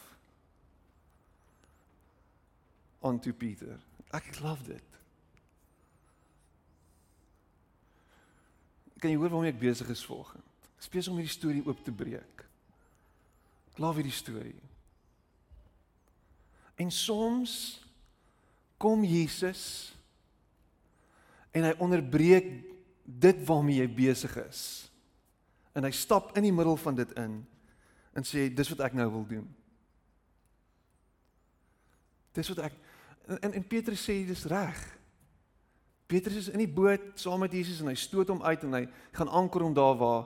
onto 3.00 3.32
Peter. 3.34 3.80
Ek 4.12 4.28
love 4.44 4.68
dit. 4.68 4.95
Kan 9.00 9.12
jy 9.12 9.18
hoor 9.20 9.34
waarmee 9.34 9.54
ek 9.54 9.62
besig 9.62 9.90
is 9.92 10.06
vanoggend? 10.08 10.46
Ek 10.80 10.94
besig 10.94 11.12
om 11.12 11.20
hierdie 11.20 11.34
storie 11.34 11.64
oop 11.66 11.82
te 11.84 11.94
breek. 11.96 12.46
Ek 13.74 13.82
love 13.84 14.00
hierdie 14.00 14.16
storie. 14.16 14.62
En 16.80 16.92
soms 16.92 17.56
kom 18.78 19.04
Jesus 19.08 19.94
en 21.56 21.64
hy 21.64 21.76
onderbreek 21.80 22.50
dit 23.06 23.44
waarmee 23.48 23.80
jy 23.80 23.88
besig 23.96 24.34
is. 24.44 24.64
En 25.76 25.88
hy 25.88 25.92
stap 25.96 26.34
in 26.36 26.48
die 26.48 26.56
middel 26.56 26.76
van 26.80 26.98
dit 26.98 27.12
in 27.20 27.40
en 28.16 28.28
sê 28.28 28.48
dis 28.52 28.72
wat 28.72 28.86
ek 28.88 28.96
nou 28.96 29.08
wil 29.12 29.26
doen. 29.28 29.48
Dis 32.36 32.52
wat 32.52 32.66
ek 32.70 32.78
en 33.42 33.56
en 33.58 33.68
Petrus 33.68 34.04
sê 34.06 34.20
dis 34.28 34.46
reg. 34.52 34.80
Petrus 36.08 36.46
is 36.46 36.52
in 36.54 36.62
die 36.62 36.70
boot 36.70 37.16
saam 37.18 37.42
met 37.42 37.54
Jesus 37.56 37.82
en 37.82 37.90
hy 37.90 37.98
stoot 37.98 38.30
hom 38.30 38.44
uit 38.46 38.66
en 38.68 38.78
hy 38.78 38.84
gaan 39.16 39.32
anker 39.42 39.66
hom 39.66 39.74
daar 39.76 39.98
waar 40.00 40.26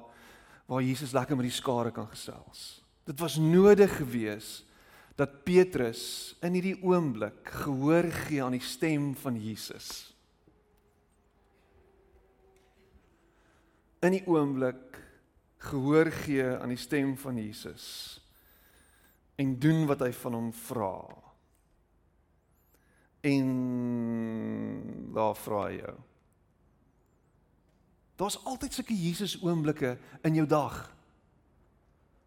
waar 0.69 0.83
Jesus 0.85 1.15
lekker 1.17 1.33
met 1.33 1.47
die 1.47 1.55
skare 1.55 1.89
kan 1.89 2.05
gesels. 2.11 2.83
Dit 3.09 3.17
was 3.23 3.39
nodig 3.41 3.89
gewees 3.97 4.59
dat 5.17 5.39
Petrus 5.41 6.35
in 6.45 6.53
hierdie 6.53 6.77
oomblik 6.85 7.49
gehoor 7.63 8.05
gee 8.27 8.43
aan 8.43 8.53
die 8.53 8.63
stem 8.63 9.15
van 9.17 9.39
Jesus. 9.41 9.87
In 14.05 14.13
die 14.13 14.21
oomblik 14.29 14.99
gehoor 15.71 16.11
gee 16.21 16.45
aan 16.53 16.69
die 16.69 16.79
stem 16.79 17.17
van 17.17 17.41
Jesus 17.41 17.87
en 19.41 19.57
doen 19.59 19.87
wat 19.89 20.05
hy 20.05 20.11
van 20.21 20.37
hom 20.37 20.53
vra 20.67 20.93
en 23.21 25.11
daar 25.13 25.35
vra 25.35 25.65
hy 25.67 25.79
jou. 25.79 25.95
Daar's 28.19 28.39
altyd 28.43 28.73
sulke 28.75 28.95
Jesus 28.95 29.37
oomblikke 29.41 29.97
in 30.27 30.35
jou 30.35 30.47
dag. 30.47 30.81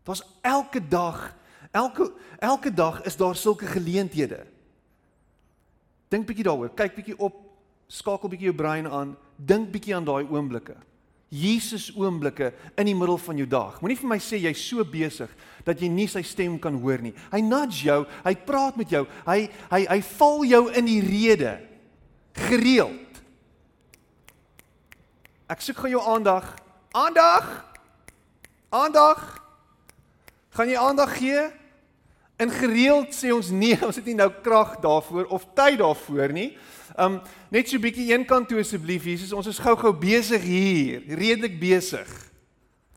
Daar's 0.02 0.24
elke 0.40 0.80
dag, 0.88 1.34
elke 1.70 2.12
elke 2.38 2.72
dag 2.74 3.02
is 3.02 3.16
daar 3.16 3.36
sulke 3.36 3.66
geleenthede. 3.66 4.46
Dink 6.08 6.26
bietjie 6.26 6.44
daaroor, 6.44 6.72
kyk 6.76 6.96
bietjie 6.96 7.18
op, 7.18 7.36
skakel 7.86 8.32
bietjie 8.32 8.50
jou 8.50 8.56
brein 8.56 8.88
aan, 8.88 9.14
dink 9.36 9.70
bietjie 9.72 9.94
aan 9.96 10.08
daai 10.08 10.24
oomblikke. 10.24 10.76
Jesus 11.32 11.88
oomblikke 11.96 12.50
in 12.76 12.90
die 12.90 12.96
middel 12.96 13.16
van 13.16 13.38
jou 13.40 13.46
dag. 13.48 13.78
Moenie 13.80 13.96
vir 13.96 14.10
my 14.10 14.18
sê 14.20 14.36
jy's 14.42 14.60
so 14.60 14.84
besig 14.84 15.30
dat 15.64 15.80
jy 15.80 15.88
nie 15.88 16.04
sy 16.10 16.20
stem 16.26 16.58
kan 16.60 16.76
hoor 16.76 17.00
nie. 17.00 17.14
Hy 17.32 17.40
nudge 17.40 17.86
jou, 17.86 18.02
hy 18.26 18.34
praat 18.44 18.76
met 18.76 18.92
jou, 18.92 19.06
hy 19.24 19.46
hy 19.72 19.80
hy 19.88 19.98
val 20.10 20.44
jou 20.44 20.62
in 20.76 20.90
die 20.90 21.00
rede 21.00 21.54
gereeld. 22.50 23.22
Ek 25.48 25.64
soek 25.64 25.80
gou 25.80 25.94
jou 25.94 26.04
aandag. 26.12 26.52
Aandag. 26.92 27.48
Aandag. 28.72 29.24
Gaan 30.52 30.68
jy 30.68 30.76
aandag 30.80 31.16
gee? 31.16 31.48
In 32.40 32.50
gereeld 32.50 33.12
sê 33.14 33.32
ons 33.34 33.50
nee, 33.50 33.76
ons 33.84 33.96
het 33.96 34.06
nie 34.08 34.16
nou 34.18 34.30
krag 34.42 34.78
daarvoor 34.82 35.28
of 35.34 35.46
tyd 35.56 35.78
daarvoor 35.82 36.32
nie. 36.32 36.50
Um 36.98 37.20
net 37.52 37.68
so 37.68 37.80
bietjie 37.80 38.10
een 38.12 38.24
kant 38.28 38.48
toe 38.48 38.60
asseblief 38.62 39.04
Jesus. 39.08 39.32
Ons 39.36 39.50
is 39.52 39.60
gou-gou 39.62 39.92
besig 39.96 40.44
hier, 40.44 41.04
redelik 41.08 41.58
besig. 41.60 42.10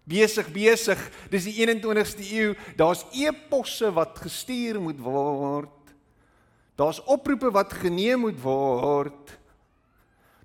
Besig, 0.05 0.51
besig. 0.53 0.99
Dis 1.33 1.47
die 1.49 1.55
21ste 1.65 2.25
eeu. 2.29 2.53
Daar's 2.77 3.05
e-posse 3.11 3.89
wat 3.93 4.19
gestuur 4.21 4.79
moet 4.81 4.99
word. 5.01 5.71
Daar's 6.77 7.01
oproepe 7.07 7.49
wat 7.55 7.73
geneem 7.73 8.25
moet 8.27 8.37
word. 8.41 9.33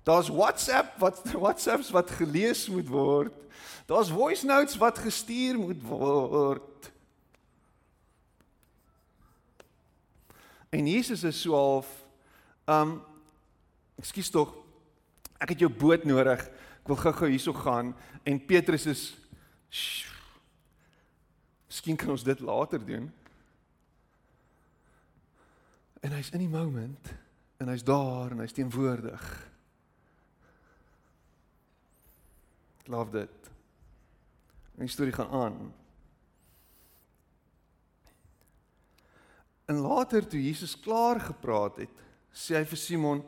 Daar's 0.03 0.31
WhatsApp 0.33 0.97
wat 0.99 1.21
WhatsApps 1.43 1.91
wat 1.93 2.11
gelees 2.11 2.67
moet 2.69 2.87
word. 2.89 3.35
Daar's 3.85 4.09
voice 4.09 4.45
notes 4.45 4.77
wat 4.77 4.97
gestuur 4.97 5.59
moet 5.59 5.81
word. 5.83 6.70
En 10.71 10.87
Jesus 10.87 11.23
is 11.27 11.41
so 11.41 11.55
half 11.55 11.89
um 12.65 12.99
Ekskuus 14.01 14.31
tog. 14.33 14.53
Ek 15.37 15.51
het 15.53 15.59
jou 15.61 15.69
boot 15.69 16.05
nodig. 16.07 16.41
Ek 16.81 16.89
wil 16.89 16.97
gou-gou 16.97 17.27
hierso 17.29 17.53
gaan 17.53 17.91
en 18.25 18.39
Petrus 18.45 18.87
is 18.89 19.03
Miskien 21.71 21.95
kan 21.95 22.11
ons 22.11 22.23
dit 22.27 22.39
later 22.43 22.81
doen. 22.83 23.05
En 26.03 26.15
hy's 26.17 26.31
in 26.35 26.43
die 26.43 26.51
moment 26.51 27.11
en 27.61 27.69
hy's 27.71 27.85
daar 27.85 28.33
en 28.33 28.41
hy's 28.43 28.55
teenwoordig. 28.57 29.23
Love 32.91 33.13
dit. 33.13 33.51
En 34.75 34.87
die 34.87 34.91
storie 34.91 35.15
gaan 35.15 35.31
aan. 35.31 35.59
En 39.65 39.83
later 39.83 40.27
toe 40.27 40.41
Jesus 40.41 40.79
klaar 40.79 41.19
gepraat 41.19 41.83
het, 41.83 42.01
sê 42.31 42.57
hy 42.59 42.65
vir 42.67 42.79
Simon: 42.79 43.21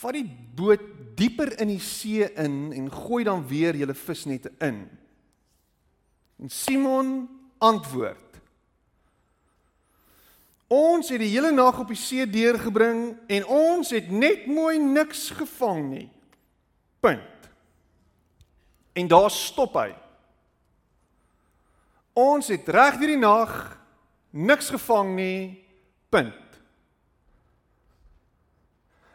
vat 0.00 0.16
die 0.16 0.26
boot 0.26 0.82
dieper 1.18 1.54
in 1.62 1.70
die 1.72 1.82
see 1.82 2.26
in 2.40 2.72
en 2.74 2.90
gooi 2.92 3.24
dan 3.26 3.44
weer 3.48 3.76
julle 3.78 3.94
visnette 3.94 4.52
in. 4.64 4.84
En 6.42 6.50
Simon 6.50 7.14
antwoord: 7.62 8.40
Ons 10.74 11.12
het 11.12 11.20
die 11.22 11.30
hele 11.30 11.52
nag 11.54 11.78
op 11.78 11.90
die 11.92 11.98
see 11.98 12.24
deurgebring 12.26 13.14
en 13.30 13.46
ons 13.46 13.92
het 13.94 14.10
net 14.10 14.48
mooi 14.50 14.78
niks 14.80 15.28
gevang 15.36 15.84
nie. 15.90 16.08
Punt. 17.04 17.50
En 18.94 19.08
daar 19.10 19.30
stop 19.30 19.76
hy. 19.78 19.90
Ons 22.14 22.48
het 22.54 22.68
reg 22.70 22.98
hierdie 23.02 23.20
nag 23.20 23.52
niks 24.34 24.72
gevang 24.74 25.14
nie. 25.14 25.38
Punt. 26.10 26.34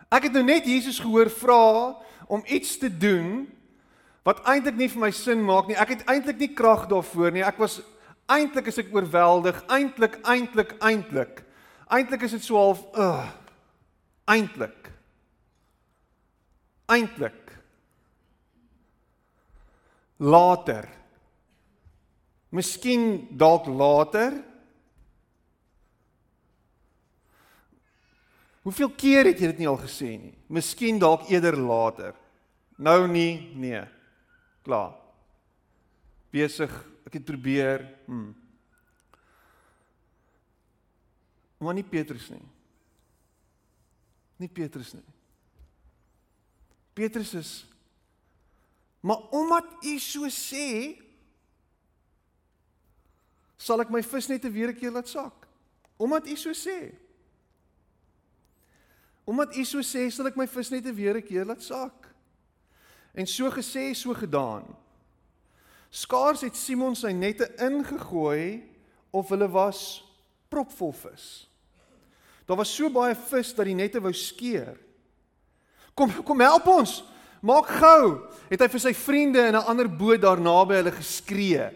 Ek 0.10 0.26
het 0.26 0.34
nou 0.34 0.44
net 0.48 0.68
Jesus 0.68 1.00
gehoor 1.04 1.30
vra 1.30 1.66
om 2.32 2.42
iets 2.48 2.78
te 2.82 2.90
doen 2.90 3.46
wat 4.28 4.42
eintlik 4.50 4.78
nie 4.78 4.90
vir 4.92 5.04
my 5.06 5.12
sin 5.16 5.44
maak 5.46 5.70
nie. 5.70 5.78
Ek 5.80 5.94
het 5.94 6.08
eintlik 6.10 6.40
nie 6.42 6.52
krag 6.56 6.88
daarvoor 6.90 7.34
nie. 7.36 7.46
Ek 7.46 7.60
was 7.62 7.80
eintlik 8.30 8.70
is 8.72 8.80
ek 8.82 8.92
oorweldig. 8.94 9.62
Eintlik, 9.72 10.20
eintlik, 10.28 10.76
eintlik. 10.86 11.44
Eintlik 11.90 12.26
is 12.28 12.36
dit 12.38 12.46
so 12.46 12.58
half 12.60 12.84
uh 12.98 13.28
eintlik. 14.30 14.92
Eintlik. 16.90 17.54
Later. 20.22 20.86
Miskien 22.54 23.28
dalk 23.38 23.70
later. 23.70 24.36
Hoeveel 28.70 28.92
keer 28.94 29.26
het 29.26 29.40
jy 29.42 29.48
dit 29.50 29.64
nie 29.64 29.68
al 29.70 29.80
gesê 29.82 30.12
nie? 30.14 30.36
Miskien 30.54 31.00
dalk 31.02 31.24
eerder 31.32 31.56
later. 31.58 32.14
Nou 32.78 33.08
nie, 33.10 33.50
nee. 33.58 33.82
Klaar. 34.62 34.94
Besig, 36.30 36.76
ek 37.10 37.18
het 37.18 37.26
probeer. 37.26 37.88
Hm. 38.06 38.28
Maar 41.66 41.80
nie 41.80 41.88
Petrus 41.96 42.30
nie. 42.30 42.46
Nie 44.38 44.52
Petrus 44.54 44.94
nie. 44.94 45.08
Petrus 46.94 47.34
is 47.34 47.52
Maar 49.00 49.18
omdat 49.32 49.66
u 49.82 49.98
so 50.04 50.28
sê, 50.28 51.00
sal 53.56 53.80
ek 53.80 53.94
my 53.96 54.02
visnette 54.04 54.52
weer 54.52 54.76
'n 54.76 54.76
keer 54.76 54.92
laat 54.92 55.08
sak. 55.08 55.48
Omdat 55.98 56.28
u 56.28 56.36
so 56.36 56.52
sê. 56.52 56.92
Omdat 59.30 59.56
u 59.56 59.64
so 59.64 59.84
sê, 59.86 60.08
sal 60.10 60.32
ek 60.32 60.38
my 60.40 60.48
visnette 60.50 60.90
weer 60.98 61.18
'n 61.18 61.22
keer 61.22 61.46
laat 61.46 61.62
sak. 61.62 62.10
En 63.14 63.28
so 63.28 63.50
gesê, 63.52 63.94
so 63.94 64.14
gedaan. 64.14 64.66
Skaars 65.90 66.42
het 66.42 66.56
Simon 66.56 66.96
sy 66.96 67.12
nette 67.12 67.46
ingegooi 67.58 68.64
of 69.12 69.30
hulle 69.30 69.50
was 69.50 70.04
propvol 70.50 70.94
vis. 70.94 71.48
Daar 72.46 72.58
was 72.58 72.76
so 72.76 72.90
baie 72.90 73.16
vis 73.16 73.54
dat 73.54 73.66
die 73.66 73.78
nette 73.78 74.02
wou 74.02 74.14
skeur. 74.14 74.78
Kom 75.94 76.24
kom 76.24 76.40
help 76.40 76.68
ons. 76.68 77.04
Maak 77.42 77.68
gou. 77.68 78.28
Het 78.50 78.62
hy 78.62 78.68
vir 78.68 78.80
sy 78.80 78.94
vriende 78.94 79.48
in 79.48 79.56
'n 79.56 79.66
ander 79.66 79.90
boot 79.90 80.22
daar 80.22 80.42
naby 80.42 80.74
hulle 80.74 80.92
geskree. 80.92 81.70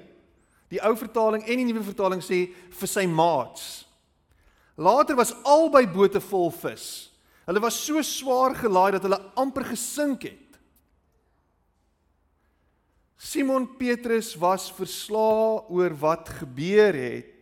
Die 0.70 0.82
ou 0.82 0.96
vertaling 0.96 1.44
en 1.46 1.58
die 1.58 1.66
nuwe 1.66 1.84
vertaling 1.84 2.22
sê 2.22 2.50
vir 2.70 2.88
sy 2.88 3.06
maats. 3.06 3.86
Later 4.76 5.16
was 5.16 5.36
albei 5.44 5.86
bote 5.88 6.22
vol 6.22 6.52
vis. 6.52 7.13
Hulle 7.48 7.60
was 7.60 7.76
so 7.76 8.02
swaar 8.02 8.56
gelaai 8.56 8.94
dat 8.96 9.04
hulle 9.04 9.20
amper 9.40 9.66
gesink 9.74 10.24
het. 10.30 10.40
Simon 13.20 13.68
Petrus 13.80 14.34
was 14.40 14.70
verslae 14.72 15.64
oor 15.72 15.96
wat 16.00 16.30
gebeur 16.42 16.96
het 16.96 17.33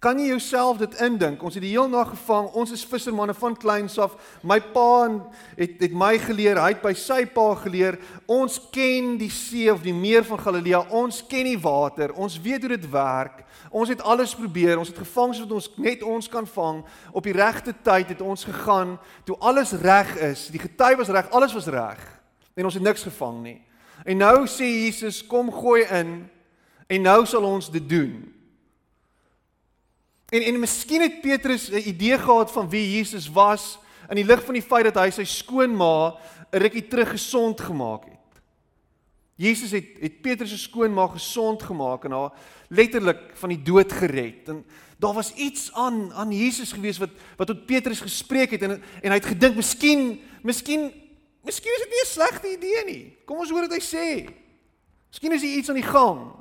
Kan 0.00 0.16
jy 0.16 0.30
jouself 0.30 0.78
dit 0.80 0.94
indink? 1.04 1.42
Ons 1.44 1.58
het 1.58 1.60
die 1.60 1.74
heel 1.74 1.88
nag 1.92 2.14
gevang. 2.14 2.46
Ons 2.56 2.70
is 2.72 2.86
vissermanne 2.88 3.34
van 3.36 3.52
kleins 3.52 3.98
af. 4.00 4.14
My 4.40 4.56
pa 4.72 5.10
het 5.58 5.74
het 5.84 5.92
my 5.92 6.14
geleer, 6.22 6.56
hy 6.56 6.70
het 6.72 6.80
by 6.80 6.94
sy 6.96 7.26
pa 7.28 7.50
geleer. 7.60 7.98
Ons 8.24 8.56
ken 8.72 9.18
die 9.20 9.28
see 9.28 9.68
of 9.68 9.82
die 9.84 9.92
meer 9.92 10.24
van 10.24 10.40
Galilea. 10.40 10.86
Ons 10.88 11.20
ken 11.28 11.44
die 11.50 11.60
water. 11.60 12.16
Ons 12.16 12.38
weet 12.40 12.64
hoe 12.64 12.72
dit 12.72 12.88
werk. 12.88 13.44
Ons 13.68 13.92
het 13.92 14.00
alles 14.00 14.32
probeer. 14.32 14.80
Ons 14.80 14.88
het 14.94 15.02
gevang 15.04 15.36
sodat 15.36 15.52
ons 15.60 15.68
net 15.76 16.00
ons 16.00 16.32
kan 16.32 16.48
vang. 16.48 16.80
Op 17.12 17.28
die 17.28 17.36
regte 17.36 17.76
tyd 17.84 18.16
het 18.16 18.24
ons 18.24 18.48
gegaan 18.48 18.96
toe 19.28 19.36
alles 19.36 19.76
reg 19.84 20.16
is. 20.32 20.48
Die 20.48 20.64
gety 20.64 20.94
was 20.96 21.12
reg, 21.12 21.28
alles 21.28 21.52
was 21.52 21.68
reg. 21.68 22.00
En 22.56 22.64
ons 22.64 22.80
het 22.80 22.88
niks 22.88 23.04
gevang 23.04 23.42
nie. 23.44 23.58
En 24.08 24.24
nou 24.24 24.48
sê 24.48 24.64
Jesus, 24.64 25.20
kom 25.20 25.52
gooi 25.52 25.84
in. 25.92 26.22
En 26.88 27.10
nou 27.12 27.26
sal 27.28 27.44
ons 27.44 27.68
dit 27.68 27.84
doen. 27.84 28.39
En 30.30 30.42
en 30.42 30.60
miskien 30.60 31.00
het 31.00 31.20
Petrus 31.20 31.70
'n 31.70 31.88
idee 31.88 32.18
gehad 32.18 32.52
van 32.52 32.68
wie 32.68 32.96
Jesus 32.96 33.30
was 33.30 33.78
in 34.08 34.16
die 34.16 34.24
lig 34.24 34.44
van 34.44 34.54
die 34.54 34.62
feit 34.62 34.84
dat 34.84 34.98
hy 35.04 35.10
sy 35.10 35.24
skoonma 35.24 36.14
'n 36.50 36.58
rukkie 36.58 36.88
terug 36.88 37.10
gesond 37.10 37.60
gemaak 37.60 38.04
het. 38.04 38.20
Jesus 39.34 39.70
het 39.70 39.84
het 40.00 40.20
Petrus 40.20 40.50
se 40.50 40.58
skoonma 40.58 41.06
gesond 41.06 41.62
gemaak 41.62 42.04
en 42.04 42.10
haar 42.10 42.32
letterlik 42.68 43.30
van 43.34 43.48
die 43.48 43.62
dood 43.62 43.92
gered. 43.92 44.48
En 44.48 44.64
daar 44.98 45.14
was 45.14 45.32
iets 45.34 45.72
aan 45.72 46.12
aan 46.12 46.32
Jesus 46.32 46.72
gewees 46.72 46.98
wat 46.98 47.10
wat 47.36 47.46
tot 47.46 47.66
Petrus 47.66 48.00
gespreek 48.00 48.50
het 48.50 48.62
en 48.62 48.82
en 49.02 49.10
hy 49.10 49.16
het 49.16 49.32
gedink 49.32 49.56
miskien 49.56 50.20
miskien 50.42 50.92
miskien 51.42 51.72
is 51.72 51.82
dit 51.84 51.90
nie 51.90 52.04
'n 52.04 52.06
slegte 52.06 52.52
idee 52.52 52.84
nie. 52.84 53.16
Kom 53.24 53.38
ons 53.38 53.50
hoor 53.50 53.68
wat 53.68 53.72
hy 53.72 53.80
sê. 53.80 54.30
Miskien 55.08 55.32
is 55.32 55.42
hier 55.42 55.56
iets 55.56 55.68
aan 55.68 55.80
die 55.80 55.92
gang. 55.92 56.39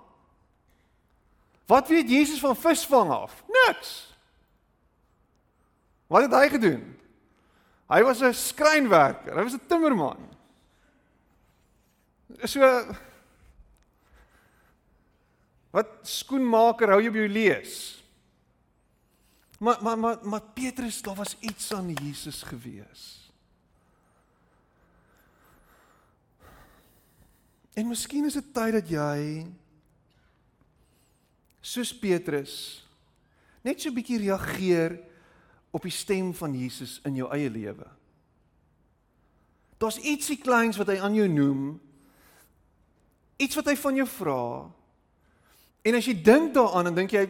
Wat 1.70 1.88
weet 1.88 2.10
Jesus 2.10 2.40
van 2.42 2.56
visvang 2.58 3.12
af? 3.14 3.44
Niks. 3.48 3.92
Wat 6.10 6.26
het 6.26 6.34
hy 6.34 6.48
gedoen? 6.50 6.98
Hy 7.90 8.02
was 8.06 8.22
'n 8.22 8.34
skrynwerker, 8.34 9.38
hy 9.38 9.44
was 9.44 9.54
'n 9.54 9.68
timmerman. 9.68 10.30
So 12.44 12.62
Wat 15.70 15.90
skoenmaker 16.02 16.90
hou 16.90 17.02
jy 17.02 17.12
op 17.12 17.20
jou 17.20 17.30
lees? 17.30 17.74
Maar 19.60 19.84
maar 19.84 19.98
maar 20.00 20.18
maar 20.24 20.42
Petrus, 20.56 21.02
daar 21.02 21.16
was 21.16 21.38
iets 21.40 21.74
aan 21.74 21.94
Jesus 21.94 22.42
gewees. 22.44 23.32
En 27.74 27.88
miskien 27.88 28.26
is 28.26 28.34
dit 28.34 28.54
tyd 28.54 28.74
dat 28.74 28.90
jy 28.90 29.46
soos 31.62 31.94
Petrus 31.94 32.86
net 33.64 33.82
so 33.82 33.90
'n 33.90 33.96
bietjie 33.96 34.18
reageer 34.18 35.00
op 35.72 35.84
die 35.84 35.92
stem 35.92 36.34
van 36.34 36.54
Jesus 36.56 37.00
in 37.04 37.16
jou 37.16 37.30
eie 37.32 37.50
lewe. 37.50 37.86
Daar's 39.78 40.00
ietsie 40.04 40.38
kleins 40.38 40.78
wat 40.78 40.88
hy 40.88 40.98
aan 41.00 41.16
jou 41.16 41.28
noem. 41.28 41.80
Iets 43.40 43.56
wat 43.56 43.66
hy 43.66 43.76
van 43.76 43.96
jou 43.96 44.08
vra. 44.08 44.72
En 45.88 45.96
as 45.96 46.06
jy 46.06 46.18
dink 46.22 46.54
daaraan 46.54 46.88
en 46.88 46.96
dink 46.96 47.12
jy 47.12 47.26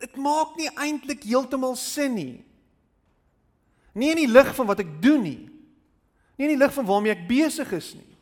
dit 0.00 0.16
maak 0.16 0.56
nie 0.56 0.70
eintlik 0.74 1.22
heeltemal 1.22 1.76
sin 1.76 2.14
nie. 2.14 2.44
Nie 3.94 4.10
in 4.14 4.22
die 4.24 4.32
lig 4.32 4.54
van 4.54 4.66
wat 4.66 4.80
ek 4.82 5.02
doen 5.02 5.22
nie. 5.22 5.50
Nie 6.38 6.48
in 6.48 6.54
die 6.56 6.62
lig 6.64 6.72
van 6.74 6.88
waarmee 6.88 7.12
ek 7.12 7.28
besig 7.28 7.72
is 7.76 7.92
nie. 7.94 8.16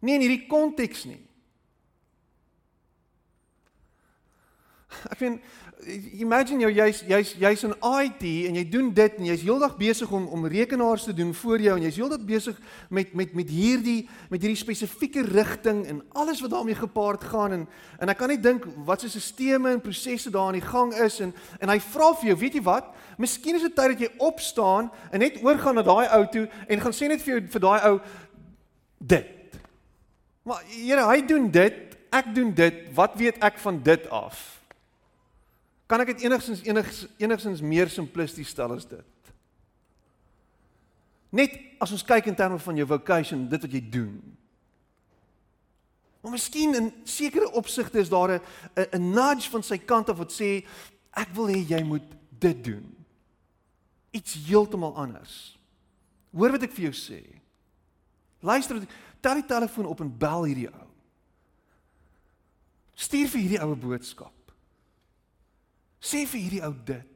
Nie 0.00 0.16
in 0.18 0.24
hierdie 0.24 0.48
konteks 0.48 1.04
nie. 1.04 1.20
Ek 5.10 5.20
meen 5.20 5.40
imagine 6.16 6.64
jou 6.64 6.70
jy's 6.72 7.02
jy's 7.08 7.34
jy's 7.36 7.64
in 7.66 7.74
IT 7.74 8.22
en 8.48 8.56
jy 8.56 8.64
doen 8.70 8.88
dit 8.94 9.18
en 9.18 9.26
jy's 9.28 9.42
heeldag 9.44 9.74
besig 9.76 10.10
om 10.14 10.26
om 10.32 10.46
rekenaars 10.48 11.04
te 11.08 11.14
doen 11.16 11.32
vir 11.34 11.64
jou 11.66 11.74
en 11.76 11.84
jy's 11.84 11.98
heeldag 11.98 12.24
besig 12.24 12.60
met 12.88 13.12
met 13.14 13.34
met 13.34 13.50
hierdie 13.50 14.08
met 14.30 14.40
hierdie 14.40 14.60
spesifieke 14.60 15.24
rigting 15.26 15.84
en 15.90 16.00
alles 16.14 16.40
wat 16.40 16.54
daarmee 16.54 16.78
gepaard 16.78 17.24
gaan 17.24 17.58
en 17.58 17.66
en 18.00 18.12
ek 18.12 18.18
kan 18.18 18.32
net 18.32 18.42
dink 18.42 18.64
wat 18.86 19.04
se 19.04 19.10
sisteme 19.12 19.74
en 19.74 19.82
prosesse 19.84 20.30
daar 20.30 20.52
aan 20.52 20.60
die 20.60 20.64
gang 20.64 20.94
is 20.94 21.20
en 21.20 21.34
en 21.60 21.74
hy 21.74 21.78
vra 21.90 22.12
vir 22.20 22.32
jou, 22.32 22.38
weet 22.38 22.58
jy 22.58 22.64
wat? 22.64 22.90
Miskien 23.18 23.58
is 23.58 23.66
dit 23.66 23.76
tyd 23.76 23.94
dat 23.94 24.06
jy 24.06 24.10
opstaan 24.24 24.90
en 25.10 25.22
net 25.22 25.40
oorgaan 25.42 25.78
na 25.80 25.84
daai 25.86 26.08
ou 26.16 26.24
toe 26.32 26.48
en 26.68 26.80
gaan 26.80 26.96
sê 26.96 27.10
net 27.10 27.22
vir 27.22 27.36
jou 27.36 27.46
vir 27.56 27.66
daai 27.66 27.80
ou 27.90 27.96
dit. 28.98 29.60
Maar 30.44 30.60
Here, 30.68 31.06
hy 31.08 31.22
doen 31.24 31.48
dit, 31.50 31.96
ek 32.12 32.34
doen 32.36 32.50
dit. 32.54 32.84
Wat 32.94 33.16
weet 33.16 33.40
ek 33.44 33.58
van 33.62 33.80
dit 33.82 34.08
af? 34.12 34.63
Kan 35.86 36.00
ek 36.00 36.14
dit 36.14 36.24
enigstens 36.24 36.62
enigs 36.64 37.04
enigstens 37.20 37.60
meer 37.60 37.90
simplisties 37.92 38.52
stel 38.54 38.72
as 38.72 38.86
dit? 38.88 39.32
Net 41.34 41.58
as 41.82 41.92
ons 41.92 42.04
kyk 42.06 42.30
in 42.30 42.38
terme 42.38 42.58
van 42.62 42.78
jou 42.78 42.86
vocation, 42.88 43.48
dit 43.50 43.66
wat 43.66 43.72
jy 43.74 43.82
doen. 43.92 44.14
Maar 46.22 46.36
miskien 46.38 46.72
in 46.78 46.92
sekere 47.04 47.50
opsigte 47.52 47.98
is 48.00 48.08
daar 48.08 48.38
'n 48.38 48.40
'n 48.96 49.10
nudge 49.10 49.50
van 49.50 49.62
sy 49.62 49.78
kant 49.78 50.08
af 50.08 50.16
wat 50.16 50.32
sê 50.32 50.64
ek 51.12 51.28
wil 51.34 51.48
hê 51.48 51.60
jy 51.68 51.82
moet 51.82 52.06
dit 52.38 52.64
doen. 52.64 52.96
Iets 54.10 54.34
heeltemal 54.46 54.94
anders. 54.96 55.58
Hoor 56.32 56.50
wat 56.50 56.62
ek 56.62 56.72
vir 56.72 56.90
jou 56.90 56.94
sê. 56.94 57.20
Luister, 58.40 58.80
tel 59.20 59.34
die 59.34 59.46
telefoon 59.46 59.86
op 59.86 60.00
en 60.00 60.18
bel 60.18 60.44
hierdie 60.44 60.68
ou. 60.68 60.88
Stuur 62.94 63.28
vir 63.28 63.40
hierdie 63.40 63.60
oue 63.60 63.76
boodskap. 63.76 64.43
Sê 66.04 66.26
vir 66.28 66.42
hierdie 66.42 66.62
ou 66.66 66.74
dit. 66.84 67.10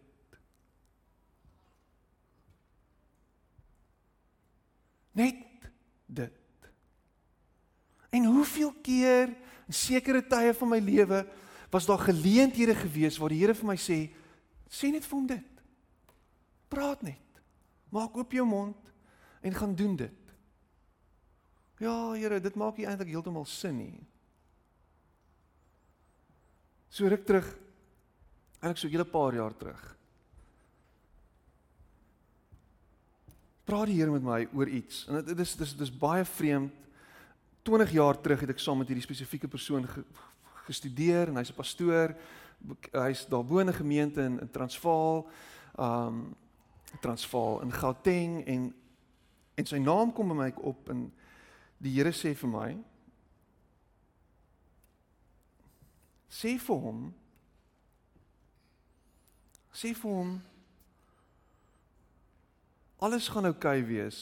Net 5.19 5.69
dit. 6.07 6.71
En 8.17 8.25
hoeveel 8.25 8.73
keer 8.81 9.35
in 9.69 9.77
sekere 9.77 10.23
tye 10.25 10.55
van 10.57 10.73
my 10.73 10.79
lewe 10.81 11.21
was 11.69 11.87
daar 11.87 12.01
geleenthede 12.01 12.75
gewees 12.79 13.19
waar 13.21 13.35
die 13.35 13.43
Here 13.43 13.55
vir 13.55 13.69
my 13.69 13.77
sê, 13.77 14.07
sê 14.73 14.89
net 14.93 15.05
vir 15.05 15.19
hom 15.19 15.27
dit. 15.29 15.65
Praat 16.73 17.05
net. 17.05 17.43
Maak 17.93 18.17
oop 18.17 18.33
jou 18.33 18.47
mond 18.49 18.93
en 19.45 19.55
gaan 19.55 19.75
doen 19.77 19.97
dit. 19.97 20.33
Ja, 21.79 21.95
Here, 22.17 22.41
dit 22.41 22.57
maak 22.59 22.79
nie 22.79 22.89
eintlik 22.89 23.13
heeltemal 23.13 23.47
sin 23.47 23.77
nie. 23.79 24.07
So 26.91 27.07
ruk 27.09 27.27
terug. 27.29 27.53
Eintlik 28.61 28.79
so 28.79 28.87
'n 28.87 28.91
hele 28.91 29.05
paar 29.05 29.35
jaar 29.35 29.57
terug. 29.57 29.97
Praat 33.65 33.87
die 33.87 33.95
Here 33.95 34.11
met 34.11 34.23
my 34.23 34.49
oor 34.55 34.69
iets 34.69 35.07
en 35.09 35.25
dit 35.25 35.39
is 35.39 35.57
dis 35.57 35.77
dis 35.77 35.99
baie 35.99 36.25
vreemd. 36.25 36.73
20 37.63 37.91
jaar 37.91 38.21
terug 38.21 38.41
het 38.41 38.51
ek 38.51 38.59
saam 38.59 38.79
met 38.79 38.89
hierdie 38.89 39.05
spesifieke 39.05 39.49
persoon 39.49 39.87
ge, 39.87 40.05
gestudeer 40.65 41.29
en 41.29 41.37
hy's 41.37 41.51
'n 41.51 41.55
pastoor. 41.55 42.17
Hy's 42.93 43.27
daarbo 43.29 43.59
in 43.59 43.69
'n 43.69 43.75
gemeente 43.75 44.23
in, 44.23 44.41
in 44.41 44.51
Transvaal. 44.51 45.29
Um 45.79 46.35
Transvaal 47.01 47.61
in 47.61 47.73
Gauteng 47.73 48.47
en 48.47 48.75
en 49.55 49.67
sy 49.67 49.79
naam 49.79 50.13
kom 50.13 50.29
by 50.29 50.35
my 50.35 50.53
op 50.57 50.89
en 50.89 51.13
die 51.79 51.93
Here 51.93 52.13
sê 52.15 52.35
vir 52.35 52.51
my 52.51 52.79
sê 56.31 56.59
vir 56.59 56.77
hom 56.77 57.15
sê 59.79 59.95
vir 59.95 60.11
hom 60.11 60.35
alles 62.99 63.29
gaan 63.31 63.47
oukei 63.47 63.79
okay 63.79 63.87
wees. 63.87 64.19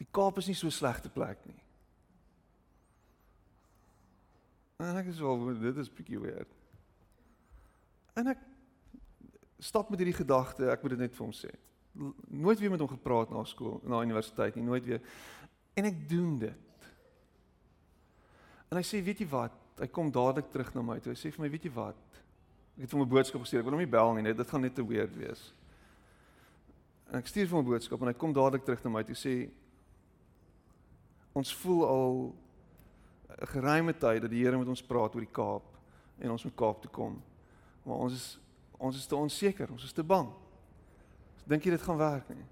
Die 0.00 0.08
Kaap 0.08 0.40
is 0.40 0.48
nie 0.48 0.56
so 0.56 0.72
slegte 0.72 1.10
plek 1.12 1.42
nie. 1.44 1.60
En 4.80 4.96
ek 5.00 5.12
sê 5.12 5.20
wel 5.20 5.60
dit 5.60 5.80
is 5.82 5.92
bietjie 5.92 6.20
weird. 6.20 6.50
En 8.16 8.32
ek 8.32 8.40
stap 9.64 9.90
met 9.90 10.00
hierdie 10.00 10.16
gedagte, 10.16 10.68
ek 10.72 10.82
moet 10.82 10.96
dit 10.96 11.04
net 11.04 11.14
vir 11.14 11.24
hom 11.24 11.34
sê. 11.34 11.50
Nooit 11.94 12.60
weer 12.60 12.72
met 12.72 12.82
hom 12.82 12.90
gepraat 12.90 13.30
na 13.32 13.44
skool, 13.48 13.78
na 13.86 14.02
universiteit 14.04 14.56
nie, 14.56 14.64
nooit 14.66 14.84
weer. 14.86 15.02
En 15.78 15.88
ek 15.88 16.00
doen 16.10 16.38
dit. 16.42 16.88
En 18.70 18.80
hy 18.80 18.84
sê, 18.84 19.02
"Weet 19.04 19.20
jy 19.20 19.28
wat? 19.28 19.52
Hy 19.78 19.86
kom 19.86 20.10
dadelik 20.10 20.50
terug 20.50 20.74
na 20.74 20.82
my 20.82 20.98
toe. 21.00 21.12
Hy 21.12 21.18
sê 21.18 21.32
vir 21.32 21.42
my, 21.44 21.50
"Weet 21.50 21.64
jy 21.64 21.72
wat? 21.72 21.96
Ek 22.76 22.82
het 22.82 22.92
hom 22.92 23.02
'n 23.02 23.08
boodskap 23.08 23.40
gestuur. 23.40 23.60
Ek 23.60 23.64
wil 23.64 23.74
hom 23.74 23.84
nie 23.84 23.90
bel 23.90 24.14
nie, 24.14 24.22
net 24.22 24.36
dit 24.36 24.50
gaan 24.50 24.60
net 24.60 24.74
te 24.74 24.86
weird 24.86 25.14
wees." 25.16 25.52
En 27.10 27.18
ek 27.18 27.26
stuur 27.26 27.46
vir 27.46 27.56
hom 27.56 27.64
'n 27.64 27.70
boodskap 27.70 28.00
en 28.00 28.08
hy 28.08 28.14
kom 28.14 28.32
dadelik 28.32 28.64
terug 28.64 28.82
na 28.84 28.90
my 28.90 29.02
toe 29.04 29.14
sê, 29.14 29.50
"Ons 31.32 31.54
voel 31.54 31.86
al 31.86 32.34
'n 33.28 33.46
geruime 33.46 33.92
tyd 33.92 34.22
dat 34.22 34.30
die 34.30 34.42
Here 34.42 34.58
met 34.58 34.68
ons 34.68 34.82
praat 34.82 35.14
oor 35.14 35.20
die 35.20 35.32
Kaap 35.32 35.62
en 36.18 36.30
ons 36.30 36.44
moet 36.44 36.56
Kaap 36.56 36.82
toe 36.82 36.90
kom. 36.90 37.22
Maar 37.84 37.96
ons 37.96 38.12
is 38.12 38.38
ons 38.78 38.96
is 38.96 39.06
te 39.06 39.16
onseker, 39.16 39.70
ons 39.70 39.84
is 39.84 39.92
te 39.92 40.02
bang. 40.02 40.28
Dink 41.46 41.62
jy 41.62 41.70
dit 41.70 41.82
gaan 41.82 41.96
werk 41.98 42.28
nie?" 42.28 42.44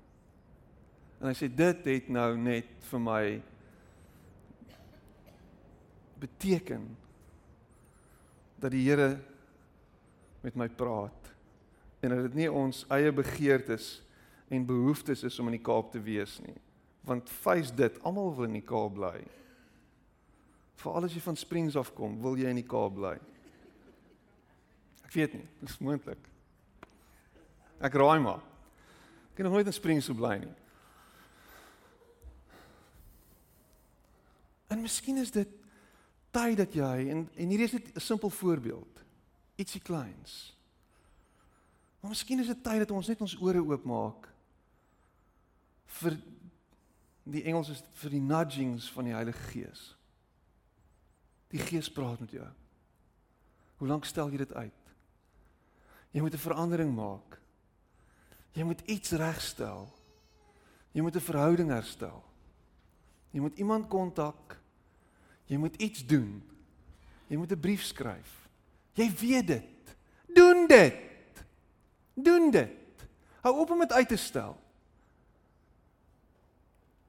En 1.20 1.28
hy 1.28 1.34
sê 1.34 1.54
dit 1.54 1.84
het 1.84 2.08
nou 2.08 2.36
net 2.36 2.66
vir 2.80 3.00
my 3.00 3.42
beteken 6.18 6.96
dat 8.58 8.70
die 8.70 8.88
Here 8.88 9.31
met 10.42 10.56
my 10.58 10.68
praat 10.68 11.30
en 12.02 12.10
dat 12.10 12.24
dit 12.26 12.40
nie 12.42 12.48
ons 12.50 12.82
eie 12.90 13.12
begeertes 13.14 14.00
en 14.52 14.66
behoeftes 14.66 15.22
is 15.24 15.38
om 15.38 15.48
in 15.48 15.56
die 15.56 15.64
Kaap 15.64 15.92
te 15.92 16.00
wees 16.02 16.40
nie. 16.42 16.56
Want 17.06 17.30
fys 17.30 17.70
dit, 17.74 17.98
almal 18.06 18.34
wil 18.34 18.48
in 18.50 18.58
die 18.58 18.66
Kaap 18.66 18.96
bly. 18.98 19.20
Veral 20.82 21.06
as 21.06 21.14
jy 21.14 21.22
van 21.22 21.38
Springs 21.38 21.78
af 21.78 21.92
kom, 21.94 22.18
wil 22.22 22.36
jy 22.38 22.50
in 22.50 22.58
die 22.58 22.66
Kaap 22.66 22.96
bly. 22.98 23.14
Ek 25.06 25.14
weet 25.14 25.38
nie, 25.38 25.46
dis 25.62 25.78
moontlik. 25.84 26.26
Ek 27.82 27.94
raai 27.98 28.18
maar. 28.22 28.42
Ek 29.32 29.40
het 29.40 29.46
nog 29.46 29.56
nooit 29.56 29.70
in 29.70 29.78
Springs 29.78 30.10
gebly 30.10 30.36
nie. 30.42 30.52
En 34.72 34.80
miskien 34.82 35.20
is 35.20 35.30
dit 35.34 35.48
tyd 36.32 36.56
dat 36.56 36.74
jy 36.74 36.94
en 37.12 37.26
en 37.36 37.50
hier 37.52 37.64
is 37.66 37.72
net 37.76 37.94
'n 37.94 38.00
simpel 38.00 38.30
voorbeeld. 38.30 39.02
Ietsie 39.60 39.80
kleins. 39.80 40.56
Maar 42.00 42.10
miskien 42.14 42.40
is 42.42 42.50
dit 42.50 42.62
tyd 42.64 42.82
dat 42.82 42.90
ons 42.90 43.08
net 43.08 43.20
ons 43.20 43.36
ore 43.40 43.62
oopmaak 43.62 44.28
vir 46.00 46.16
die 47.22 47.44
Engels 47.46 47.70
is 47.70 47.82
vir 48.00 48.16
die 48.16 48.22
nudgings 48.24 48.88
van 48.90 49.06
die 49.06 49.14
Heilige 49.14 49.44
Gees. 49.52 49.82
Die 51.52 51.60
Gees 51.62 51.90
praat 51.92 52.20
met 52.24 52.32
jou. 52.34 52.48
Hoe 53.78 53.88
lank 53.88 54.08
stel 54.08 54.32
jy 54.32 54.40
dit 54.42 54.54
uit? 54.54 54.80
Jy 56.12 56.20
moet 56.20 56.34
'n 56.34 56.46
verandering 56.48 56.94
maak. 56.94 57.38
Jy 58.52 58.64
moet 58.64 58.80
iets 58.80 59.12
regstel. 59.12 59.88
Jy 60.92 61.02
moet 61.02 61.16
'n 61.16 61.20
verhouding 61.20 61.70
herstel. 61.70 62.24
Jy 63.30 63.40
moet 63.40 63.58
iemand 63.58 63.88
kontak 63.88 64.62
Jy 65.52 65.58
moet 65.60 65.76
iets 65.82 66.06
doen. 66.06 66.42
Jy 67.28 67.36
moet 67.36 67.52
'n 67.52 67.60
brief 67.60 67.82
skryf. 67.82 68.41
Jy 68.98 69.08
weet 69.20 69.46
dit. 69.46 69.94
Doen 70.32 70.66
dit. 70.68 71.44
Doen 72.14 72.50
dit. 72.50 73.06
Hou 73.42 73.54
op 73.64 73.70
om 73.70 73.82
dit 73.82 73.92
uit 73.92 74.08
te 74.08 74.16
stel. 74.20 74.56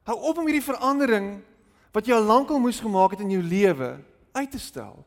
Hou 0.04 0.18
op 0.20 0.38
om 0.38 0.48
hierdie 0.48 0.66
verandering 0.66 1.36
wat 1.94 2.08
jy 2.08 2.16
al 2.18 2.28
lankal 2.28 2.60
moes 2.60 2.82
gemaak 2.82 3.16
het 3.16 3.24
in 3.24 3.32
jou 3.36 3.44
lewe 3.44 3.96
uit 4.34 4.52
te 4.52 4.60
stel. 4.60 5.04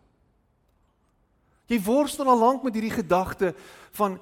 Jy 1.66 1.80
worstel 1.82 2.28
al 2.30 2.38
lank 2.38 2.62
met 2.62 2.76
hierdie 2.78 2.94
gedagte 2.94 3.50
van 3.98 4.20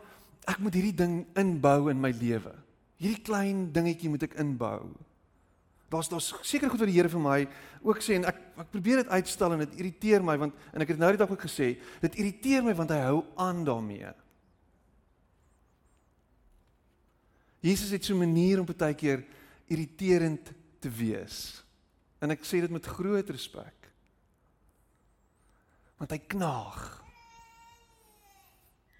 ek 0.48 0.60
moet 0.64 0.76
hierdie 0.76 0.96
ding 0.96 1.18
inbou 1.38 1.90
in 1.92 2.00
my 2.00 2.10
lewe. 2.16 2.54
Hierdie 3.00 3.20
klein 3.24 3.66
dingetjie 3.74 4.10
moet 4.12 4.24
ek 4.24 4.38
inbou. 4.40 4.88
Daar's 5.88 6.08
daar's 6.08 6.32
seker 6.42 6.70
goed 6.70 6.80
wat 6.80 6.88
die 6.88 6.96
Here 6.96 7.08
vir 7.08 7.20
my 7.20 7.40
ook 7.82 8.00
sê 8.02 8.16
en 8.18 8.24
ek 8.24 8.40
ek 8.64 8.70
probeer 8.70 9.02
dit 9.02 9.08
uitstel 9.08 9.52
en 9.52 9.64
dit 9.64 9.78
irriteer 9.82 10.22
my 10.22 10.36
want 10.38 10.54
en 10.72 10.82
ek 10.82 10.94
het 10.94 10.98
nou 10.98 11.10
die 11.10 11.20
dag 11.20 11.30
ook 11.30 11.46
gesê, 11.46 11.74
dit 12.00 12.18
irriteer 12.22 12.62
my 12.62 12.74
want 12.74 12.90
hy 12.94 13.00
hou 13.02 13.24
aan 13.36 13.64
daarmee. 13.66 14.12
Jesus 17.64 17.90
het 17.90 18.04
so 18.04 18.14
'n 18.14 18.18
manier 18.18 18.60
om 18.60 18.66
baie 18.66 18.94
keer 18.94 19.24
irriterend 19.66 20.52
te 20.80 20.90
wees. 20.90 21.64
En 22.20 22.30
ek 22.30 22.44
sê 22.44 22.60
dit 22.60 22.70
met 22.70 22.86
groot 22.86 23.30
respek. 23.30 23.90
Want 25.96 26.10
hy 26.10 26.18
knaag. 26.18 27.04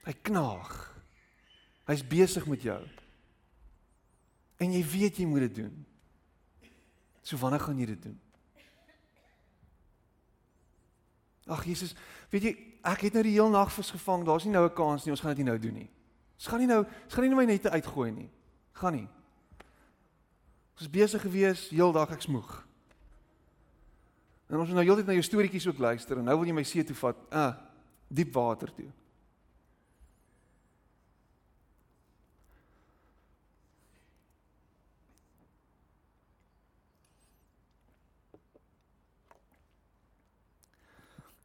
Hy 0.04 0.12
knaag. 0.22 0.72
Hy's 1.88 2.04
besig 2.06 2.46
met 2.46 2.62
jou. 2.62 2.80
En 4.56 4.72
jy 4.72 4.84
weet 4.84 5.16
jy 5.16 5.26
moet 5.26 5.40
dit 5.40 5.54
doen. 5.54 5.86
So 7.24 7.40
wanneer 7.40 7.62
gaan 7.64 7.80
jy 7.80 7.88
dit 7.94 8.02
doen? 8.04 8.20
Ag 11.48 11.64
Jesus, 11.68 11.94
weet 12.32 12.46
jy, 12.46 12.52
ek 12.84 13.06
het 13.08 13.16
nou 13.16 13.24
die 13.24 13.34
heel 13.36 13.50
nag 13.52 13.72
visgevang. 13.72 14.24
Daar's 14.24 14.44
nie 14.44 14.52
nou 14.52 14.64
'n 14.68 14.74
kans 14.76 15.04
nie. 15.04 15.12
Ons 15.12 15.20
gaan 15.20 15.34
dit 15.34 15.44
nie 15.44 15.50
nou 15.50 15.58
doen 15.58 15.74
nie. 15.74 15.90
Ons 16.36 16.46
gaan 16.46 16.58
nie 16.58 16.68
nou, 16.68 16.84
ons 16.84 17.14
gaan 17.14 17.24
nie 17.24 17.34
my 17.34 17.44
nette 17.44 17.70
uitgooi 17.70 18.10
nie. 18.10 18.30
Gaan 18.72 18.92
nie. 18.92 19.08
Ons 20.74 20.82
is 20.82 20.90
besig 20.90 21.22
gewees 21.22 21.68
heel 21.70 21.92
dag 21.92 22.10
ek 22.10 22.22
smoeg. 22.22 22.66
En 24.50 24.58
ons 24.58 24.68
moet 24.68 24.76
nou 24.76 24.84
heeltyd 24.84 25.06
na 25.06 25.12
jou 25.12 25.22
storieetjies 25.22 25.66
ook 25.66 25.78
luister 25.78 26.18
en 26.18 26.24
nou 26.24 26.36
wil 26.38 26.46
jy 26.46 26.52
my 26.52 26.62
see 26.62 26.84
toe 26.84 26.96
vat, 26.96 27.16
ah, 27.30 27.54
diep 28.08 28.32
water 28.32 28.74
toe. 28.74 28.90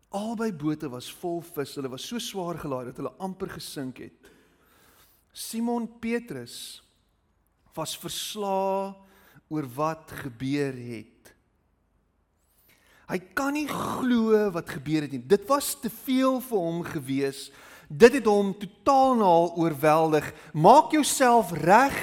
Albei 0.10 0.50
bote 0.52 0.90
was 0.90 1.10
vol 1.22 1.42
vis. 1.54 1.76
Hulle 1.78 1.92
was 1.92 2.06
so 2.08 2.18
swaar 2.18 2.58
gelaai 2.58 2.90
dat 2.90 2.98
hulle 2.98 3.14
amper 3.22 3.52
gesink 3.54 4.02
het. 4.02 4.32
Simon 5.34 5.86
Petrus 6.02 6.82
was 7.78 7.94
verslae 7.98 8.96
oor 9.50 9.70
wat 9.76 10.12
gebeur 10.26 10.74
het. 10.74 11.34
Hy 13.10 13.18
kan 13.38 13.54
nie 13.54 13.68
glo 13.70 14.50
wat 14.54 14.70
gebeur 14.70 15.06
het 15.06 15.14
nie. 15.14 15.22
Dit 15.22 15.48
was 15.50 15.76
te 15.78 15.90
veel 15.90 16.42
vir 16.46 16.58
hom 16.58 16.84
gewees. 16.86 17.48
Dit 17.90 18.20
het 18.20 18.28
hom 18.30 18.52
totaal 18.54 19.16
en 19.16 19.24
al 19.26 19.48
oorweldig. 19.58 20.28
Maak 20.54 20.94
jouself 20.94 21.54
reg 21.58 21.96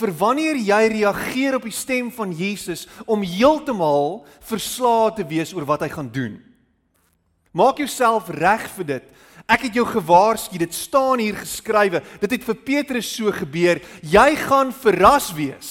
vir 0.00 0.12
wanneer 0.20 0.60
jy 0.60 0.82
reageer 0.96 1.56
op 1.56 1.64
die 1.64 1.76
stem 1.76 2.10
van 2.12 2.32
Jesus 2.36 2.86
om 3.06 3.24
heeltemal 3.24 4.26
verslae 4.48 5.14
te 5.16 5.24
wees 5.28 5.52
oor 5.56 5.68
wat 5.68 5.84
hy 5.84 5.92
gaan 5.92 6.12
doen. 6.12 6.49
Maak 7.52 7.82
jouself 7.82 8.28
reg 8.28 8.66
vir 8.76 8.84
dit. 8.84 9.06
Ek 9.50 9.66
het 9.66 9.74
jou 9.74 9.84
gewaarsku, 9.88 10.58
dit 10.58 10.74
staan 10.74 11.18
hier 11.18 11.34
geskrywe. 11.34 12.02
Dit 12.22 12.36
het 12.36 12.44
vir 12.46 12.58
Petrus 12.66 13.08
so 13.10 13.32
gebeur. 13.34 13.80
Jy 14.02 14.28
gaan 14.46 14.70
verras 14.72 15.32
wees. 15.34 15.70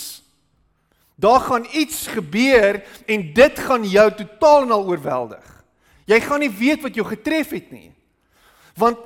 Daar 1.19 1.39
gaan 1.39 1.67
iets 1.75 2.07
gebeur 2.07 2.81
en 3.07 3.29
dit 3.35 3.59
gaan 3.59 3.83
jou 3.87 4.07
totaal 4.21 4.67
en 4.67 4.75
al 4.75 4.87
oorweldig. 4.87 5.45
Jy 6.07 6.19
gaan 6.23 6.43
nie 6.43 6.51
weet 6.51 6.83
wat 6.83 6.95
jou 6.95 7.05
getref 7.07 7.55
het 7.55 7.71
nie. 7.71 7.91
Want 8.79 8.99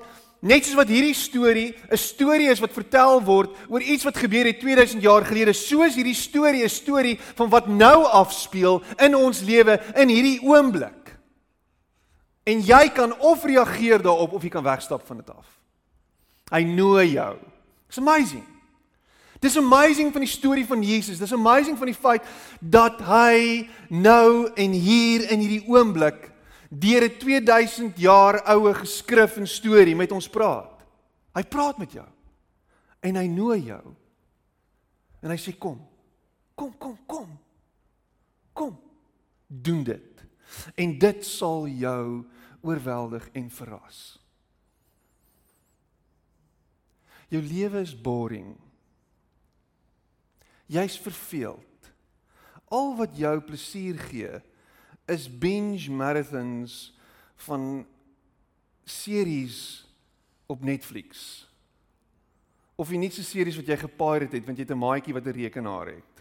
Net 0.44 0.66
soos 0.68 0.76
wat 0.76 0.90
hierdie 0.92 1.16
storie 1.16 1.72
'n 1.88 1.98
storie 1.98 2.50
is 2.52 2.60
wat 2.60 2.76
vertel 2.76 3.22
word 3.24 3.56
oor 3.70 3.80
iets 3.80 4.04
wat 4.04 4.18
gebeur 4.18 4.46
het 4.46 4.60
2000 4.60 5.02
jaar 5.02 5.24
gelede, 5.24 5.54
soos 5.54 5.96
hierdie 5.96 6.14
storie 6.14 6.64
'n 6.64 6.70
storie 6.70 7.18
van 7.36 7.50
wat 7.50 7.68
nou 7.68 8.04
afspeel 8.04 8.84
in 9.00 9.16
ons 9.16 9.40
lewe 9.40 9.80
in 9.96 10.10
hierdie 10.10 10.42
oomblik. 10.44 11.03
En 12.44 12.60
jy 12.60 12.90
kan 12.92 13.20
of 13.20 13.44
reageer 13.44 14.02
daarop 14.02 14.34
of 14.34 14.44
jy 14.44 14.50
kan 14.50 14.64
wegstap 14.64 15.06
van 15.08 15.22
dit 15.22 15.30
af. 15.30 15.48
Hy 16.52 16.64
nooi 16.68 17.14
jou. 17.16 17.38
It's 17.88 17.98
amazing. 17.98 18.44
Dis 19.44 19.58
amazing 19.58 20.12
van 20.12 20.24
die 20.24 20.32
storie 20.32 20.66
van 20.66 20.84
Jesus. 20.84 21.20
Dis 21.20 21.34
amazing 21.34 21.78
van 21.78 21.90
die 21.92 21.98
feit 21.98 22.28
dat 22.60 23.02
hy 23.04 23.68
nou 23.92 24.52
en 24.56 24.72
hier 24.72 25.26
in 25.32 25.44
hierdie 25.44 25.66
oomblik 25.68 26.30
deur 26.70 27.04
'n 27.04 27.18
2000 27.20 27.98
jaar 27.98 28.42
oue 28.56 28.74
geskrif 28.74 29.38
en 29.38 29.48
storie 29.48 29.96
met 29.96 30.12
ons 30.12 30.30
praat. 30.30 30.86
Hy 31.34 31.44
praat 31.44 31.78
met 31.78 31.92
jou. 31.92 32.08
En 33.02 33.16
hy 33.16 33.28
nooi 33.28 33.60
jou. 33.60 33.96
En 35.22 35.30
hy 35.30 35.38
sê 35.38 35.58
kom. 35.58 35.80
Kom, 36.56 36.78
kom, 36.78 36.98
kom. 37.06 37.40
Kom. 38.54 38.78
Doen 39.48 39.84
dit. 39.84 40.24
En 40.76 40.98
dit 41.00 41.26
sal 41.26 41.68
jou 41.68 42.26
oorweldig 42.64 43.28
en 43.36 43.50
verras. 43.52 44.02
Jou 47.28 47.42
lewe 47.44 47.82
is 47.84 47.94
boring. 47.94 48.54
Jy's 50.72 50.98
verveeld. 51.02 51.92
Al 52.74 52.96
wat 52.98 53.18
jou 53.18 53.36
plesier 53.46 54.00
gee 54.10 54.40
is 55.12 55.28
binge 55.28 55.92
marathons 55.92 56.94
van 57.46 57.84
series 58.88 59.84
op 60.48 60.64
Netflix. 60.64 61.44
Of 62.76 62.90
die 62.90 63.02
nuutste 63.02 63.26
series 63.26 63.58
wat 63.60 63.70
jy 63.70 63.78
gepirate 63.84 64.38
het 64.38 64.48
want 64.48 64.58
jy 64.58 64.66
het 64.66 64.76
'n 64.76 64.80
maatjie 64.80 65.14
wat 65.14 65.28
'n 65.28 65.36
rekenaar 65.36 65.88
het. 65.88 66.14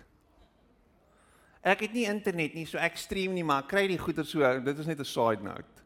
Ek 1.62 1.80
het 1.80 1.92
nie 1.92 2.06
internet 2.10 2.54
nie, 2.54 2.66
so 2.66 2.78
ek 2.78 2.96
stream 2.96 3.34
nie, 3.34 3.44
maar 3.44 3.62
ek 3.62 3.68
kry 3.68 3.86
die 3.86 3.98
goeder 3.98 4.24
so. 4.24 4.60
Dit 4.60 4.78
is 4.78 4.86
net 4.86 4.98
'n 4.98 5.04
side 5.04 5.42
note. 5.42 5.81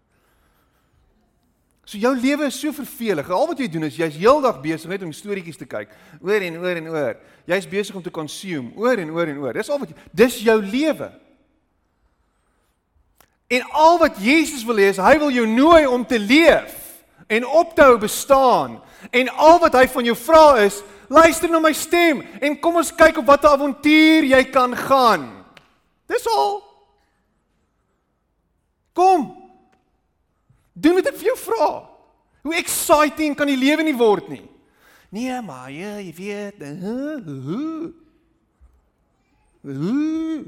So 1.86 2.00
jou 2.02 2.10
lewe 2.18 2.48
is 2.50 2.56
so 2.58 2.74
vervelig. 2.74 3.28
Al 3.30 3.46
wat 3.46 3.60
jy 3.62 3.68
doen 3.70 3.86
is 3.86 3.98
jy's 4.00 4.16
heeldag 4.18 4.58
besig 4.64 4.90
net 4.90 5.04
om 5.06 5.12
storieetjies 5.14 5.60
te 5.60 5.68
kyk, 5.70 5.92
oor 6.18 6.42
en 6.42 6.56
oor 6.58 6.80
en 6.80 6.88
oor. 6.90 7.20
Jy's 7.46 7.68
besig 7.70 7.94
om 7.94 8.02
te 8.02 8.10
consume, 8.10 8.72
oor 8.74 8.98
en 8.98 9.12
oor 9.14 9.30
en 9.30 9.38
oor. 9.44 9.54
Dis 9.54 9.70
al 9.70 9.78
wat 9.78 9.92
jy 9.92 10.08
Dis 10.24 10.40
jou 10.42 10.56
lewe. 10.64 11.12
En 13.54 13.62
al 13.70 14.00
wat 14.02 14.18
Jesus 14.18 14.66
wil 14.66 14.82
hê 14.82 14.90
is 14.90 14.98
hy 14.98 15.14
wil 15.22 15.30
jou 15.30 15.46
nooi 15.46 15.86
om 15.86 16.02
te 16.02 16.18
leef 16.18 16.74
en 17.30 17.46
op 17.46 17.76
te 17.76 17.86
hou 17.86 17.94
bestaan. 18.02 18.80
En 19.14 19.30
al 19.30 19.62
wat 19.62 19.78
hy 19.78 19.86
van 19.94 20.10
jou 20.10 20.18
vra 20.18 20.44
is, 20.66 20.82
luister 21.06 21.50
na 21.50 21.62
my 21.62 21.70
stem 21.70 22.24
en 22.42 22.58
kom 22.58 22.82
ons 22.82 22.90
kyk 22.90 23.22
op 23.22 23.30
watter 23.30 23.54
avontuur 23.54 24.26
jy 24.26 24.42
kan 24.50 24.74
gaan. 24.74 25.30
Dis 26.10 26.26
al. 26.34 26.56
Kom. 28.96 29.45
Doen 30.76 30.98
wat 30.98 31.08
ek 31.08 31.16
vir 31.16 31.30
jou 31.30 31.38
vra. 31.40 31.68
Hoe 32.44 32.56
exciting 32.60 33.34
kan 33.38 33.48
die 33.48 33.56
lewe 33.58 33.82
nie 33.86 33.96
word 33.96 34.28
nie? 34.28 34.44
Nee, 35.10 35.40
maar 35.42 35.70
jy, 35.72 35.94
jy 36.04 36.12
weet, 36.18 36.60
uh, 36.66 36.92
uh, 36.92 37.88
uh. 39.72 40.44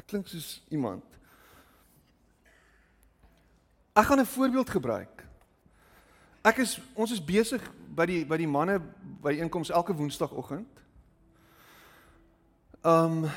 Ek 0.00 0.10
klink 0.10 0.26
soos 0.28 0.58
iemand 0.72 1.04
Ek 3.92 4.06
gaan 4.06 4.20
'n 4.20 4.26
voorbeeld 4.26 4.70
gebruik. 4.70 5.24
Ek 6.40 6.56
is 6.56 6.80
ons 6.94 7.10
is 7.10 7.24
besig 7.24 7.62
by 7.94 8.06
die 8.06 8.26
by 8.26 8.36
die 8.36 8.48
manne 8.48 8.80
by 9.20 9.32
inkoms 9.32 9.70
elke 9.70 9.94
woensdagoggend. 9.94 10.68
Um 12.80 13.28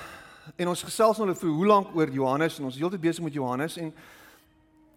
en 0.56 0.68
ons 0.68 0.84
gesels 0.84 1.18
nou 1.18 1.36
vir 1.36 1.50
hoe 1.50 1.66
lank 1.66 1.96
oor 1.96 2.10
Johannes 2.10 2.58
en 2.58 2.66
ons 2.66 2.74
is 2.74 2.80
heeltyd 2.80 3.02
besig 3.02 3.24
met 3.24 3.34
Johannes 3.34 3.78
en 3.78 3.94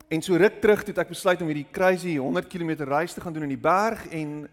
en 0.09 0.23
so 0.23 0.37
ruk 0.37 0.61
terug 0.61 0.83
toe 0.85 0.95
ek 0.95 1.09
besluit 1.09 1.41
om 1.43 1.49
hierdie 1.49 1.71
crazy 1.71 2.17
100 2.17 2.49
km 2.49 2.85
reis 2.85 3.15
te 3.15 3.21
gaan 3.21 3.33
doen 3.33 3.43
in 3.43 3.55
die 3.55 3.61
berg 3.61 4.07
en 4.11 4.49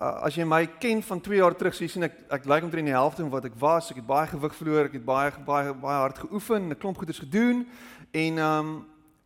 uh, 0.00 0.24
as 0.24 0.34
jy 0.34 0.44
my 0.44 0.66
ken 0.80 1.02
van 1.02 1.20
2 1.20 1.36
jaar 1.36 1.56
terug, 1.56 1.74
so 1.74 1.84
jy 1.84 1.90
sien 1.90 2.08
ek 2.08 2.16
ek 2.30 2.46
lyk 2.46 2.64
omtrent 2.64 2.86
die 2.86 2.96
helfte 2.96 3.22
van 3.22 3.30
wat 3.30 3.44
ek 3.44 3.58
was. 3.60 3.90
Ek 3.90 4.00
het 4.00 4.06
baie 4.06 4.26
gewig 4.26 4.54
verloor, 4.54 4.88
ek 4.88 4.96
het 4.96 5.04
baie 5.04 5.32
baie 5.44 5.74
baie 5.74 6.00
hard 6.00 6.18
geoefen, 6.18 6.70
'n 6.70 6.78
klomp 6.78 6.96
goeders 6.96 7.20
gedoen 7.20 7.66
en 8.12 8.38
um 8.38 8.70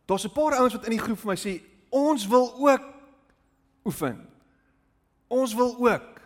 Daar's 0.05 0.23
'n 0.23 0.31
paar 0.31 0.53
ouens 0.53 0.73
wat 0.73 0.83
in 0.83 0.91
die 0.91 0.99
groep 0.99 1.19
vir 1.19 1.27
my 1.27 1.35
sê, 1.35 1.61
"Ons 1.89 2.27
wil 2.27 2.53
ook 2.57 2.83
oefen. 3.85 4.29
Ons 5.27 5.53
wil 5.53 5.75
ook. 5.79 6.21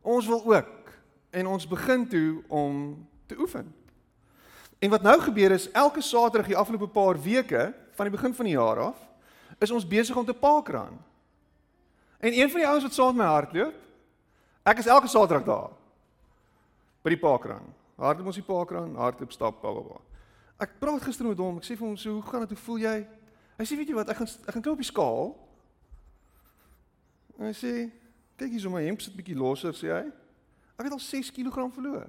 Ons 0.00 0.26
wil 0.26 0.54
ook." 0.54 0.90
En 1.30 1.46
ons 1.46 1.68
begin 1.68 2.08
toe 2.08 2.42
om 2.46 3.06
te 3.26 3.38
oefen. 3.38 3.74
En 4.78 4.90
wat 4.90 5.02
nou 5.02 5.20
gebeur 5.20 5.50
is, 5.50 5.70
elke 5.70 6.00
Saterdag 6.00 6.46
die 6.46 6.56
afgelope 6.56 6.88
paar 6.88 7.20
weke 7.20 7.74
van 7.96 8.08
die 8.08 8.14
begin 8.16 8.34
van 8.34 8.44
die 8.44 8.56
jaar 8.56 8.80
af, 8.90 8.98
is 9.58 9.70
ons 9.70 9.88
besig 9.88 10.16
om 10.16 10.24
te 10.24 10.34
parkrun. 10.34 10.98
En 12.18 12.32
een 12.32 12.50
van 12.50 12.60
die 12.60 12.68
ouens 12.68 12.84
wat 12.84 12.94
saam 12.94 13.16
met 13.16 13.24
my 13.24 13.30
hardloop, 13.32 13.74
ek 14.62 14.82
is 14.82 14.90
elke 14.90 15.08
Saterdag 15.08 15.46
daar 15.46 15.72
by 17.06 17.14
die 17.14 17.22
parkrun. 17.22 17.64
Hardloop 17.96 18.32
ons 18.32 18.40
die 18.40 18.44
parkrun, 18.44 18.96
hardloop 18.98 19.32
stap, 19.32 19.60
bla 19.62 19.72
bla. 19.72 20.00
Ek 20.60 20.78
praat 20.80 21.04
gister 21.04 21.28
met 21.28 21.40
hom. 21.40 21.60
Ek 21.60 21.64
sê 21.64 21.76
vir 21.76 21.86
hom, 21.86 21.96
"So, 21.96 22.12
hoe 22.12 22.22
gaan 22.22 22.40
dit? 22.40 22.48
Hoe 22.48 22.58
voel 22.58 22.78
jy?" 22.78 23.06
Hy 23.58 23.64
sê, 23.64 23.76
"Weet 23.76 23.88
jy 23.88 23.94
wat? 23.94 24.08
Ek 24.08 24.16
gaan 24.16 24.26
ek 24.26 24.52
gaan 24.52 24.62
klim 24.62 24.72
op 24.72 24.78
die 24.78 24.92
skaal." 24.92 25.36
En 27.38 27.46
hy 27.46 27.52
sê, 27.52 27.90
"Kyk 28.36 28.50
hier, 28.50 28.60
so 28.60 28.70
my 28.70 28.82
hemp 28.82 29.00
sit 29.00 29.16
bietjie 29.16 29.36
losser," 29.36 29.72
sê 29.72 29.88
hy. 29.92 30.12
"Ek 30.78 30.84
het 30.84 30.92
al 30.92 30.98
6 30.98 31.30
kg 31.30 31.72
verloor." 31.72 32.06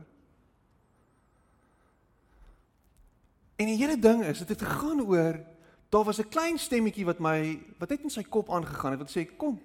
En 3.57 3.65
die 3.65 3.77
hele 3.77 3.99
ding 3.99 4.23
is, 4.23 4.39
dit 4.43 4.49
het 4.49 4.61
gegaan 4.61 5.01
oor 5.01 5.39
daar 5.89 6.03
was 6.03 6.19
'n 6.19 6.29
klein 6.29 6.57
stemmetjie 6.59 7.05
wat 7.05 7.19
my 7.19 7.59
wat 7.79 7.89
net 7.89 8.01
in 8.03 8.09
sy 8.09 8.23
kop 8.23 8.49
aangegaan 8.51 8.91
het 8.91 8.99
wat 8.99 9.17
sê, 9.17 9.35
"Kom. 9.37 9.61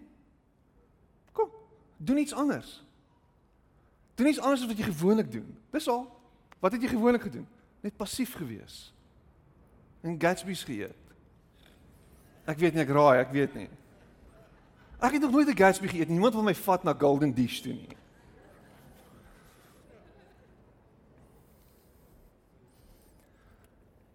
Kom. 1.33 1.51
Doen 1.97 2.19
iets 2.19 2.35
anders." 2.35 2.85
Doen 4.15 4.27
iets 4.27 4.41
anders 4.41 4.61
as 4.61 4.67
wat 4.67 4.77
jy 4.77 4.85
gewoonlik 4.85 5.33
doen. 5.33 5.59
Dis 5.71 5.89
al. 5.89 6.21
Wat 6.61 6.73
het 6.73 6.83
jy 6.83 6.89
gewoonlik 6.89 7.23
gedoen? 7.23 7.47
net 7.83 7.97
passief 7.99 8.37
gewees. 8.39 8.93
En 10.03 10.19
Gatsby's 10.21 10.63
geëet. 10.67 10.99
Ek 12.47 12.59
weet 12.59 12.75
nie 12.75 12.83
ek 12.83 12.91
raai, 12.95 13.23
ek 13.23 13.33
weet 13.35 13.57
nie. 13.59 13.69
Ek 15.03 15.17
het 15.17 15.23
nog 15.23 15.35
nooit 15.35 15.49
'n 15.49 15.59
Gatsby 15.59 15.89
geëet 15.91 16.09
nie. 16.09 16.19
Niemand 16.19 16.35
wil 16.35 16.43
my 16.43 16.55
vat 16.55 16.85
na 16.85 16.95
Golden 16.95 17.35
Dish 17.35 17.61
toe 17.61 17.73
nie. 17.73 17.97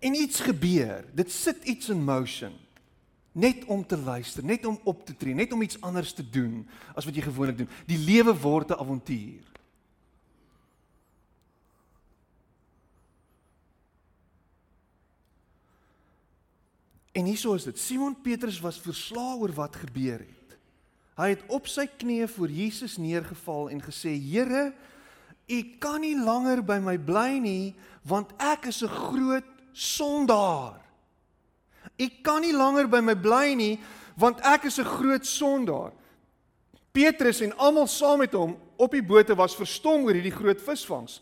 En 0.08 0.16
iets 0.16 0.40
gebeur. 0.40 1.04
Dit 1.14 1.32
sit 1.32 1.64
iets 1.64 1.90
in 1.90 2.04
motion. 2.04 2.54
Net 3.32 3.66
om 3.66 3.86
te 3.86 3.98
luister, 3.98 4.44
net 4.44 4.66
om 4.66 4.80
op 4.84 5.06
te 5.06 5.16
tree, 5.18 5.34
net 5.34 5.52
om 5.52 5.62
iets 5.62 5.82
anders 5.82 6.14
te 6.14 6.24
doen 6.30 6.64
as 6.96 7.06
wat 7.06 7.16
jy 7.16 7.26
gewoonlik 7.28 7.58
doen. 7.60 7.70
Die 7.86 8.00
lewe 8.00 8.34
word 8.34 8.72
'n 8.72 8.80
avontuur. 8.80 9.44
En 17.12 17.26
hieso 17.26 17.54
is 17.54 17.64
dit. 17.64 17.80
Simon 17.80 18.22
Petrus 18.22 18.60
was 18.60 18.80
verslae 18.80 19.38
oor 19.38 19.54
wat 19.54 19.76
gebeur 19.76 20.20
het. 20.20 20.58
Hy 21.16 21.30
het 21.30 21.44
op 21.48 21.68
sy 21.68 21.88
knieë 21.88 22.28
voor 22.28 22.50
Jesus 22.50 22.98
neergeval 22.98 23.70
en 23.70 23.82
gesê: 23.82 24.14
"Here, 24.14 24.74
U 25.48 25.64
kan 25.80 26.02
nie 26.02 26.18
langer 26.20 26.62
by 26.64 26.78
my 26.80 26.98
bly 26.98 27.40
nie, 27.40 27.76
want 28.04 28.34
ek 28.38 28.66
is 28.66 28.84
'n 28.84 28.88
groot 28.88 29.57
sondaar. 29.78 30.82
U 31.98 32.08
kan 32.24 32.42
nie 32.42 32.54
langer 32.54 32.88
by 32.90 33.00
my 33.02 33.16
bly 33.16 33.54
nie, 33.56 33.80
want 34.18 34.42
ek 34.42 34.66
is 34.66 34.80
'n 34.80 34.86
groot 34.86 35.26
sondaar." 35.26 35.92
Petrus 36.92 37.42
en 37.42 37.54
almal 37.58 37.88
saam 37.88 38.20
met 38.20 38.34
hom 38.34 38.58
op 38.78 38.92
die 38.92 39.04
boot 39.04 39.30
was 39.38 39.56
verstom 39.56 40.06
oor 40.06 40.14
hierdie 40.14 40.34
groot 40.34 40.62
visvangs. 40.62 41.22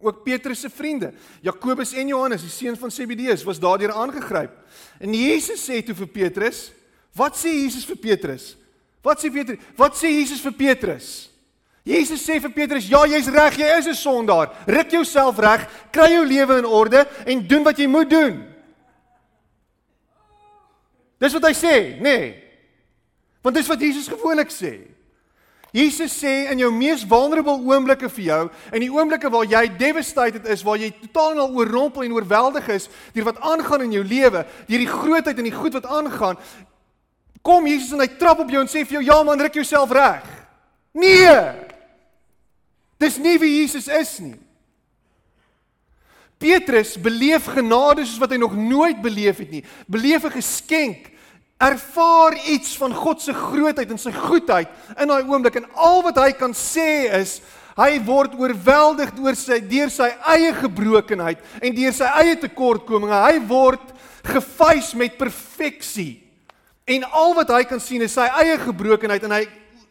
Ook 0.00 0.24
Petrus 0.24 0.60
se 0.60 0.70
vriende, 0.70 1.12
Jakobus 1.40 1.94
en 1.96 2.08
Johannes, 2.08 2.42
die 2.44 2.52
seun 2.52 2.76
van 2.76 2.90
Zebedeus, 2.90 3.44
was 3.44 3.60
daardeur 3.60 3.92
aangegryp. 3.92 4.52
En 5.00 5.14
Jesus 5.14 5.62
sê 5.64 5.80
toe 5.84 5.94
vir 5.94 6.06
Petrus, 6.06 6.70
wat 7.16 7.36
sê 7.36 7.48
Jesus 7.48 7.86
vir 7.88 7.96
Petrus? 7.96 8.56
Wat 9.02 9.22
sê 9.22 9.30
Petrus? 9.32 9.58
Wat 9.76 9.96
sê 9.96 10.10
Jesus 10.12 10.40
vir 10.40 10.52
Petrus? 10.52 11.30
Jesus 11.86 12.24
sê 12.26 12.40
vir 12.42 12.50
Petrus, 12.50 12.88
ja, 12.90 13.04
jy's 13.06 13.28
reg, 13.30 13.60
jy 13.62 13.78
is 13.78 13.86
'n 13.86 13.94
sondaar. 13.94 14.50
Ruk 14.66 14.90
jouself 14.90 15.38
reg, 15.38 15.68
kry 15.92 16.10
jou 16.10 16.24
lewe 16.26 16.58
in 16.58 16.66
orde 16.66 17.06
en 17.24 17.46
doen 17.46 17.62
wat 17.62 17.78
jy 17.78 17.86
moet 17.86 18.10
doen. 18.10 18.42
Dis 21.20 21.32
wat 21.32 21.46
hy 21.46 21.52
sê, 21.54 21.96
nê? 21.96 22.02
Nee. 22.02 22.42
Want 23.40 23.54
dis 23.54 23.68
wat 23.68 23.80
Jesus 23.80 24.08
gewoonlik 24.08 24.50
sê. 24.50 24.80
Jesus 25.70 26.12
sê 26.22 26.50
in 26.50 26.58
jou 26.58 26.72
mees 26.72 27.04
vulnerable 27.04 27.60
oomblikke 27.62 28.08
vir 28.08 28.24
jou, 28.24 28.50
in 28.72 28.80
die 28.80 28.90
oomblikke 28.90 29.30
waar 29.30 29.44
jy 29.44 29.68
devastated 29.78 30.46
is, 30.46 30.64
waar 30.64 30.76
jy 30.76 30.90
totaal 30.90 31.32
en 31.32 31.38
al 31.38 31.54
oorrompel 31.54 32.02
en 32.02 32.12
oorweldig 32.12 32.68
is 32.68 32.88
deur 33.12 33.24
wat 33.24 33.38
aangaan 33.40 33.82
in 33.82 33.92
jou 33.92 34.02
lewe, 34.02 34.44
deur 34.66 34.78
die 34.78 34.90
grootheid 34.90 35.38
en 35.38 35.44
die 35.44 35.54
goed 35.54 35.72
wat 35.72 35.86
aangaan, 35.86 36.36
kom 37.42 37.66
Jesus 37.66 37.92
en 37.92 38.00
hy 38.00 38.08
trap 38.18 38.40
op 38.42 38.50
jou 38.50 38.60
en 38.60 38.66
sê 38.66 38.82
vir 38.82 38.98
jou 38.98 39.04
ja 39.04 39.22
man, 39.22 39.40
ruk 39.40 39.54
jouself 39.54 39.92
reg. 39.94 40.26
Nee. 40.96 41.75
Dis 43.00 43.18
nie 43.20 43.36
wie 43.38 43.60
Jesus 43.60 43.88
is 43.92 44.18
nie. 44.22 44.36
Petrus 46.40 46.96
beleef 47.00 47.48
genade 47.48 48.04
soos 48.04 48.20
wat 48.20 48.34
hy 48.34 48.38
nog 48.40 48.56
nooit 48.56 48.98
beleef 49.04 49.40
het 49.40 49.50
nie. 49.50 49.64
Beleef 49.88 50.24
'n 50.24 50.36
geskenk. 50.36 51.12
Ervaar 51.56 52.36
iets 52.52 52.76
van 52.76 52.92
God 52.92 53.22
se 53.22 53.32
grootheid 53.32 53.90
en 53.90 53.98
sy 53.98 54.12
goedheid 54.12 54.68
in 55.00 55.08
daai 55.08 55.24
oomblik 55.24 55.56
en 55.56 55.64
al 55.72 56.02
wat 56.02 56.16
hy 56.16 56.32
kan 56.32 56.52
sê 56.52 57.08
is 57.16 57.40
hy 57.76 57.96
word 58.04 58.34
oorweldig 58.34 59.14
deur 59.16 59.34
sy 59.34 59.60
deur 59.60 59.90
sy 59.90 60.10
eie 60.36 60.52
gebrokenheid 60.52 61.38
en 61.62 61.74
deur 61.74 61.92
sy 61.92 62.04
eie 62.04 62.36
tekortkominge. 62.36 63.12
Hy 63.12 63.40
word 63.48 63.92
gefeis 64.22 64.94
met 64.94 65.16
perfeksie. 65.16 66.22
En 66.84 67.04
al 67.04 67.34
wat 67.34 67.48
hy 67.48 67.64
kan 67.64 67.80
sien 67.80 68.02
is 68.02 68.12
sy 68.12 68.26
eie 68.42 68.58
gebrokenheid 68.58 69.24
en 69.24 69.30
hy 69.32 69.46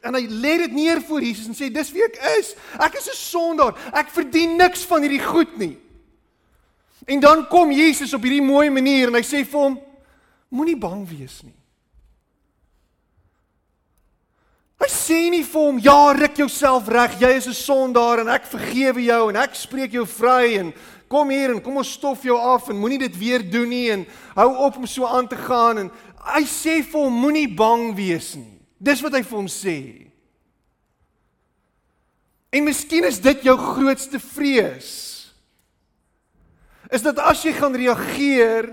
en 0.06 0.14
hy 0.14 0.28
lê 0.30 0.58
dit 0.62 0.76
neer 0.78 1.02
voor 1.02 1.24
Jesus 1.26 1.50
en 1.50 1.58
sê 1.58 1.72
dis 1.74 1.92
wie 1.96 2.06
ek 2.06 2.20
is. 2.38 2.54
Ek 2.78 2.94
is 3.00 3.10
'n 3.10 3.18
sondaar. 3.18 3.74
Ek 3.94 4.10
verdien 4.10 4.58
niks 4.58 4.86
van 4.86 5.02
hierdie 5.02 5.24
goed 5.24 5.58
nie. 5.58 5.78
En 7.06 7.20
dan 7.20 7.48
kom 7.48 7.72
Jesus 7.72 8.14
op 8.14 8.22
hierdie 8.22 8.42
mooi 8.42 8.70
manier 8.70 9.08
en 9.08 9.16
hy 9.16 9.22
sê 9.22 9.46
vir 9.46 9.60
hom 9.60 9.80
moenie 10.50 10.78
bang 10.78 11.06
wees 11.10 11.42
nie. 11.44 11.56
Hy 14.82 14.90
sê 14.92 15.30
nie 15.32 15.44
vir 15.44 15.62
hom 15.62 15.80
ja, 15.80 16.14
ruk 16.14 16.38
jouself 16.38 16.88
reg. 16.88 17.20
Jy 17.20 17.32
is 17.38 17.48
'n 17.48 17.54
sondaar 17.54 18.20
en 18.20 18.28
ek 18.28 18.46
vergewe 18.46 19.02
jou 19.02 19.30
en 19.30 19.36
ek 19.36 19.56
spreek 19.56 19.92
jou 19.92 20.06
vry 20.06 20.58
en 20.60 20.74
kom 21.08 21.30
hier 21.30 21.52
en 21.52 21.62
kom 21.62 21.78
ons 21.78 21.94
stof 21.94 22.24
jou 22.24 22.38
af 22.38 22.70
en 22.70 22.78
moenie 22.78 23.00
dit 23.00 23.18
weer 23.18 23.42
doen 23.52 23.70
nie 23.70 23.92
en 23.92 24.06
hou 24.36 24.56
op 24.66 24.78
om 24.78 24.86
so 24.86 25.06
aan 25.06 25.28
te 25.28 25.36
gaan 25.36 25.78
en 25.78 25.92
hy 26.36 26.44
sê 26.44 26.84
vir 26.84 27.02
hom 27.02 27.14
moenie 27.14 27.48
bang 27.48 27.96
wees 27.96 28.36
nie. 28.36 28.55
Dis 28.86 29.02
wat 29.02 29.16
hy 29.18 29.24
vir 29.26 29.40
hom 29.40 29.50
sê. 29.50 29.80
En 32.54 32.64
miskien 32.68 33.08
is 33.08 33.18
dit 33.24 33.48
jou 33.48 33.56
grootste 33.58 34.22
vrees. 34.22 34.90
Is 36.94 37.04
dat 37.04 37.18
as 37.20 37.42
jy 37.44 37.56
gaan 37.58 37.76
reageer, 37.76 38.70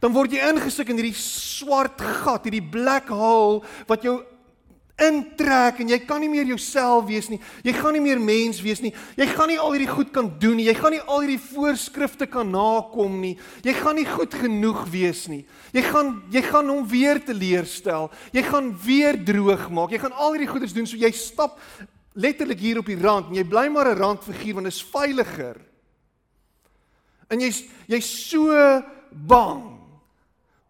dan 0.00 0.14
word 0.14 0.36
jy 0.36 0.44
ingesik 0.46 0.92
in 0.92 1.00
hierdie 1.00 1.18
swart 1.18 2.00
gat, 2.22 2.46
hierdie 2.46 2.62
black 2.62 3.10
hole 3.12 3.62
wat 3.88 4.04
jou 4.06 4.20
intrek 4.94 5.80
en 5.82 5.88
jy 5.90 5.98
kan 6.06 6.20
nie 6.22 6.30
meer 6.30 6.46
jouself 6.46 7.08
wees 7.08 7.26
nie. 7.30 7.40
Jy 7.66 7.72
gaan 7.74 7.96
nie 7.96 8.02
meer 8.04 8.20
mens 8.22 8.60
wees 8.62 8.78
nie. 8.82 8.92
Jy 9.18 9.26
gaan 9.32 9.50
nie 9.50 9.58
al 9.58 9.74
hierdie 9.74 9.90
goed 9.90 10.12
kan 10.14 10.28
doen 10.40 10.54
nie. 10.60 10.68
Jy 10.68 10.74
gaan 10.78 10.94
nie 10.94 11.02
al 11.02 11.24
hierdie 11.24 11.40
voorskrifte 11.42 12.28
kan 12.30 12.52
nakom 12.54 13.16
nie. 13.22 13.34
Jy 13.66 13.74
gaan 13.80 13.98
nie 13.98 14.06
goed 14.06 14.36
genoeg 14.38 14.84
wees 14.92 15.24
nie. 15.30 15.42
Jy 15.74 15.82
gaan 15.88 16.12
jy 16.34 16.44
gaan 16.46 16.70
hom 16.70 16.86
weer 16.86 17.18
teleurstel. 17.26 18.06
Jy 18.36 18.44
gaan 18.46 18.70
weer 18.84 19.18
droog 19.18 19.66
maak. 19.74 19.90
Jy 19.94 20.02
gaan 20.04 20.14
al 20.14 20.36
hierdie 20.36 20.52
goeders 20.52 20.76
doen 20.76 20.86
so 20.86 21.00
jy 21.00 21.10
stap 21.18 21.58
letterlik 22.14 22.62
hier 22.62 22.78
op 22.78 22.86
die 22.86 23.00
rand 23.00 23.32
en 23.32 23.40
jy 23.40 23.44
bly 23.50 23.66
maar 23.68 23.90
'n 23.90 23.98
randfiguur 23.98 24.54
want 24.54 24.70
dit 24.70 24.74
is 24.74 24.86
veiliger. 24.94 25.58
En 27.28 27.40
jy's 27.40 27.64
jy's 27.88 28.30
so 28.30 28.54
bang 29.10 29.74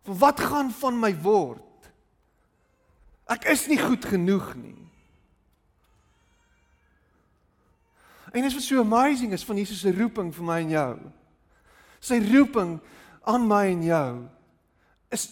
vir 0.04 0.14
wat 0.14 0.40
gaan 0.40 0.70
van 0.70 0.98
my 1.00 1.12
word? 1.20 1.60
Ek 3.30 3.46
is 3.48 3.66
nie 3.70 3.78
goed 3.80 4.04
genoeg 4.04 4.50
nie. 4.58 4.80
En 8.34 8.42
dit 8.42 8.50
is 8.50 8.66
so 8.66 8.82
amazing 8.82 9.32
is 9.32 9.44
van 9.46 9.56
Jesus 9.56 9.80
se 9.80 9.92
roeping 9.94 10.32
vir 10.34 10.44
my 10.44 10.58
en 10.64 10.72
jou. 10.72 10.94
Sy 12.02 12.18
roeping 12.32 12.76
aan 13.30 13.46
my 13.48 13.62
en 13.70 13.84
jou 13.87 14.10
is 15.14 15.28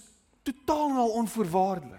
totaal 0.46 0.92
en 0.94 1.00
al 1.02 1.16
onvoorwaardelik. 1.22 1.98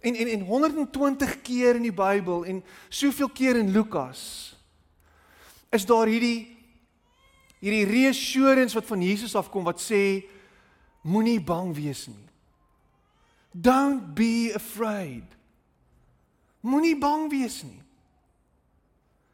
En 0.00 0.14
en 0.14 0.28
en 0.28 0.46
120 0.46 1.40
keer 1.42 1.76
in 1.76 1.88
die 1.88 1.94
Bybel 1.94 2.44
en 2.44 2.62
soveel 2.88 3.28
keer 3.28 3.58
in 3.60 3.72
Lukas 3.74 4.22
is 5.70 5.84
daar 5.86 6.08
hierdie 6.08 6.56
hierdie 7.60 7.84
reassurance 7.84 8.74
wat 8.74 8.86
van 8.88 9.02
Jesus 9.04 9.34
afkom 9.36 9.66
wat 9.68 9.82
sê 9.82 10.22
Moenie 11.02 11.40
bang 11.40 11.72
wees 11.74 12.06
nie. 12.06 12.28
Don't 13.52 14.14
be 14.14 14.52
afraid. 14.54 15.24
Moenie 16.60 16.98
bang 16.98 17.30
wees 17.30 17.62
nie. 17.64 17.80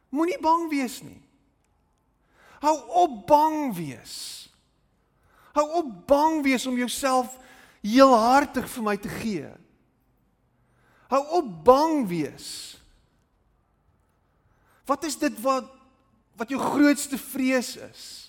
Moenie 0.09 0.39
bang 0.41 0.69
wees 0.71 1.01
nie. 1.03 1.21
Hou 2.63 2.75
op 3.03 3.27
bang 3.27 3.75
wees. 3.75 4.47
Hou 5.53 5.65
op 5.81 5.91
bang 6.07 6.41
wees 6.45 6.65
om 6.69 6.77
jouself 6.79 7.35
heelhartig 7.83 8.69
vir 8.71 8.85
my 8.85 8.95
te 8.97 9.11
gee. 9.11 9.51
Hou 11.11 11.21
op 11.39 11.51
bang 11.67 12.07
wees. 12.09 12.77
Wat 14.87 15.03
is 15.03 15.19
dit 15.19 15.35
wat 15.43 15.73
wat 16.37 16.51
jou 16.53 16.59
grootste 16.61 17.17
vrees 17.17 17.71
is? 17.81 18.26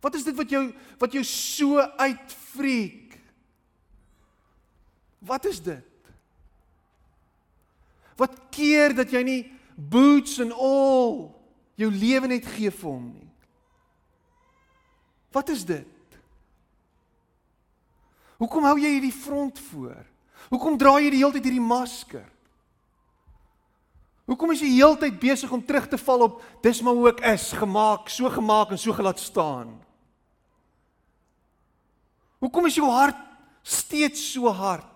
Wat 0.00 0.16
is 0.16 0.24
dit 0.24 0.36
wat 0.36 0.50
jou 0.50 0.64
wat 1.00 1.12
jou 1.12 1.24
so 1.24 1.80
uitfreek? 2.00 3.18
Wat 5.20 5.44
is 5.44 5.60
dit? 5.60 5.86
Wat 8.16 8.36
keer 8.52 8.94
dat 8.96 9.12
jy 9.12 9.22
nie 9.24 9.40
boots 9.76 10.38
and 10.40 10.52
all 10.52 11.30
jou 11.80 11.88
lewe 11.92 12.28
net 12.32 12.48
gee 12.56 12.72
vir 12.72 12.88
hom 12.90 13.10
nie? 13.12 13.28
Wat 15.32 15.48
is 15.52 15.64
dit? 15.64 15.96
Hoekom 18.40 18.64
hou 18.64 18.76
jy 18.80 18.96
hierdie 18.96 19.14
front 19.14 19.60
voor? 19.70 20.00
Hoekom 20.48 20.78
dra 20.80 20.96
jy 20.98 21.12
die 21.12 21.20
hele 21.20 21.36
tyd 21.36 21.46
hierdie 21.46 21.64
masker? 21.64 22.24
Hoekom 24.30 24.54
is 24.54 24.62
jy 24.62 24.70
heeltyd 24.78 25.18
besig 25.20 25.52
om 25.52 25.62
terug 25.66 25.88
te 25.90 25.98
val 26.00 26.24
op 26.28 26.42
dis 26.64 26.80
maar 26.86 26.96
hoe 26.96 27.08
ek 27.10 27.22
is, 27.32 27.50
gemaak, 27.58 28.08
so 28.12 28.30
gemaak 28.30 28.72
en 28.72 28.80
so 28.80 28.94
gelaat 28.96 29.20
staan? 29.20 29.74
Hoekom 32.40 32.66
is 32.70 32.78
jou 32.78 32.88
hart 32.88 33.18
steeds 33.62 34.22
so 34.32 34.48
hard? 34.48 34.86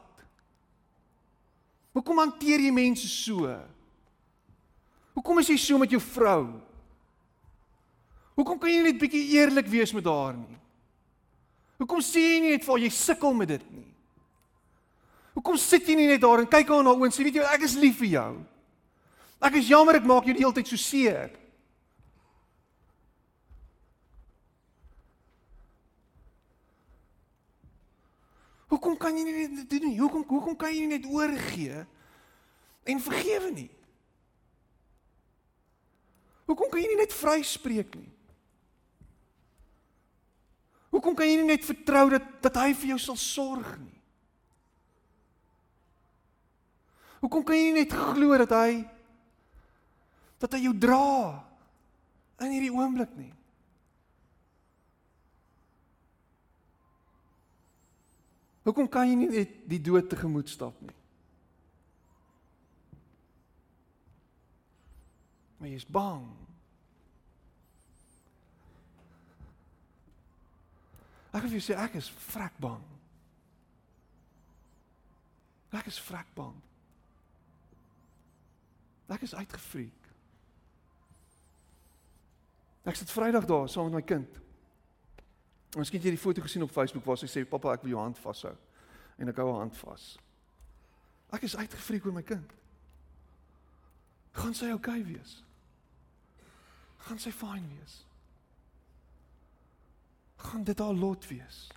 Hoekom 1.95 2.19
hanteer 2.19 2.65
jy 2.65 2.73
mense 2.75 3.07
so? 3.07 3.53
Hoekom 5.15 5.39
is 5.45 5.53
jy 5.53 5.59
so 5.61 5.79
met 5.79 5.93
jou 5.93 6.01
vrou? 6.03 6.57
Hoekom 8.35 8.59
kan 8.59 8.73
jy 8.73 8.81
net 8.83 8.99
bietjie 8.99 9.29
eerlik 9.37 9.69
wees 9.71 9.93
met 9.95 10.09
haar 10.11 10.35
nie? 10.35 10.57
Hoekom 11.79 12.01
sê 12.03 12.23
jy 12.23 12.41
nie 12.43 12.55
net 12.57 12.65
vir 12.67 12.83
jy 12.87 12.91
sukkel 12.97 13.37
met 13.37 13.53
dit 13.53 13.69
nie? 13.71 13.87
Hoekom 15.37 15.59
sit 15.61 15.87
jy 15.87 15.99
nie 15.99 16.09
net 16.09 16.23
daar 16.23 16.43
en 16.43 16.51
kyk 16.51 16.71
haar 16.71 16.83
na 16.87 16.95
oë 16.95 17.09
en 17.09 17.15
sê 17.15 17.27
weet 17.27 17.39
jy 17.39 17.47
ek 17.55 17.69
is 17.69 17.77
lief 17.79 18.01
vir 18.01 18.11
jou? 18.15 18.33
Ek 19.45 19.59
is 19.61 19.69
jammer 19.69 19.99
ek 19.99 20.07
maak 20.09 20.27
jou 20.27 20.35
die 20.35 20.43
hele 20.43 20.57
tyd 20.57 20.71
so 20.71 20.81
seer. 20.81 21.31
Hoekom 28.73 28.97
kan 29.01 29.17
jy 29.17 29.25
nie 29.27 29.47
dit 29.61 29.71
doen 29.71 29.89
nie? 29.89 29.99
Hoekom 30.01 30.25
hoekom 30.29 30.57
kan 30.57 30.73
jy 30.73 30.85
nie 30.85 30.97
net 30.97 31.09
oorgee 31.11 31.85
en 32.85 33.03
vergewe 33.05 33.51
nie? 33.53 33.71
Hoekom 36.49 36.71
kan 36.73 36.83
jy 36.83 36.89
nie 36.93 37.01
net 37.01 37.15
vryspreek 37.17 37.97
nie? 37.97 38.11
Hoekom 40.95 41.17
kan 41.19 41.29
jy 41.29 41.41
nie 41.41 41.51
net 41.53 41.65
vertrou 41.67 42.07
dat 42.15 42.27
dat 42.45 42.61
hy 42.63 42.71
vir 42.77 42.95
jou 42.95 43.01
sal 43.03 43.21
sorg 43.21 43.71
nie? 43.81 44.01
Hoekom 47.25 47.45
kan 47.45 47.57
jy 47.57 47.71
nie 47.71 47.81
net 47.83 47.95
glo 47.97 48.37
dat 48.45 48.53
hy 48.53 48.85
dat 50.45 50.57
hy 50.57 50.67
jou 50.67 50.75
dra 50.77 51.41
in 52.45 52.53
hierdie 52.53 52.75
oomblik 52.75 53.13
nie? 53.17 53.33
Hoekom 58.65 58.89
kan 58.89 59.09
jy 59.09 59.17
nie 59.19 59.29
net 59.29 59.59
die 59.69 59.81
dood 59.83 60.09
tegemoet 60.09 60.49
stap 60.49 60.79
nie? 60.81 60.97
Maar 65.61 65.69
jy 65.69 65.81
is 65.81 65.89
bang. 65.89 66.25
Ek 71.35 71.45
wil 71.49 71.61
sê 71.65 71.77
ek 71.77 71.99
is 71.99 72.09
vrek 72.31 72.57
bang. 72.63 72.83
Ek 75.75 75.91
is 75.91 75.99
vrek 75.99 76.29
bang. 76.37 76.55
Ek 79.11 79.25
is 79.27 79.35
uitgefreek. 79.37 80.05
Ek 82.85 82.97
sit 82.97 83.11
Vrydag 83.13 83.49
daar 83.49 83.69
saam 83.69 83.89
met 83.89 83.99
my 83.99 84.05
kind. 84.05 84.44
Miskien 85.75 85.99
het 85.99 86.07
jy 86.07 86.15
die 86.15 86.23
foto 86.23 86.43
gesien 86.43 86.63
op 86.63 86.71
Facebook 86.71 87.05
waar 87.05 87.19
sy 87.19 87.27
sê 87.31 87.43
pappa 87.49 87.75
ek 87.75 87.83
wil 87.83 87.97
jou 87.97 88.03
hand 88.03 88.19
vashou 88.23 88.55
en 89.19 89.31
ek 89.31 89.41
hou 89.43 89.49
haar 89.51 89.65
hand 89.65 89.77
vas. 89.79 90.05
Ek 91.35 91.47
is 91.47 91.57
uitgefreek 91.59 92.07
oor 92.07 92.15
my 92.15 92.23
kind. 92.27 92.51
Gaan 94.35 94.55
sy 94.55 94.71
oukei 94.75 95.01
okay 95.01 95.07
wees? 95.13 95.37
Gaan 97.07 97.19
sy 97.23 97.31
fyn 97.35 97.67
wees? 97.77 98.03
gaan 100.45 100.65
dit 100.65 100.79
haar 100.79 100.95
lot 100.95 101.27
wees. 101.27 101.69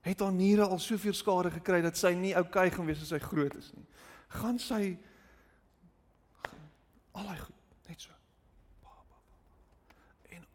Het 0.00 0.20
haar 0.20 0.32
niere 0.32 0.66
al 0.66 0.78
soveel 0.78 1.14
skade 1.14 1.50
gekry 1.50 1.80
dat 1.82 1.98
sy 1.98 2.12
nie 2.18 2.34
oukei 2.36 2.68
gaan 2.70 2.86
wees 2.86 3.02
as 3.02 3.12
sy 3.14 3.20
groot 3.22 3.54
is 3.56 3.70
nie. 3.74 3.86
Gaan 4.36 4.60
sy 4.60 4.82
al 7.14 7.30
hy 7.30 7.38
goed, 7.40 7.63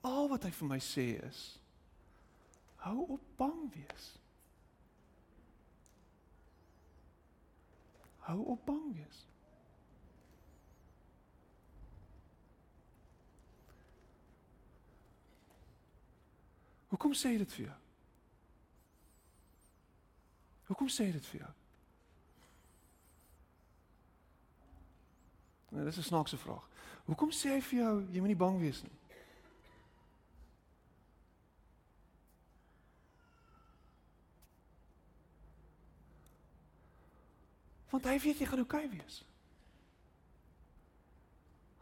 al 0.02 0.30
wat 0.32 0.44
hy 0.44 0.52
vir 0.52 0.68
my 0.68 0.80
sê 0.84 1.08
is 1.28 1.42
hou 2.80 3.06
op 3.16 3.24
bang 3.36 3.66
wees. 3.74 4.06
Hou 8.30 8.40
op 8.54 8.66
bang 8.66 8.86
wees. 8.96 9.26
Hoekom 16.90 17.14
sê 17.14 17.34
hy 17.34 17.42
dit 17.44 17.58
vir 17.58 17.66
jou? 17.66 17.78
Hoekom 20.70 20.90
sê 20.94 21.10
hy 21.10 21.18
dit 21.18 21.28
vir 21.34 21.42
jou? 21.42 21.52
Nou, 25.70 25.86
dis 25.86 25.98
'n 25.98 26.04
snaakse 26.04 26.38
vraag. 26.38 26.66
Hoekom 27.06 27.32
sê 27.32 27.54
hy 27.54 27.62
vir 27.62 27.80
jou 27.80 27.94
jy 28.14 28.20
moenie 28.20 28.36
bang 28.36 28.60
wees 28.60 28.82
nie? 28.84 28.99
Want 37.90 38.06
hy 38.06 38.18
weet 38.22 38.42
jy 38.42 38.48
gaan 38.50 38.64
oukei 38.64 38.86
okay 38.86 38.98
wees. 38.98 39.22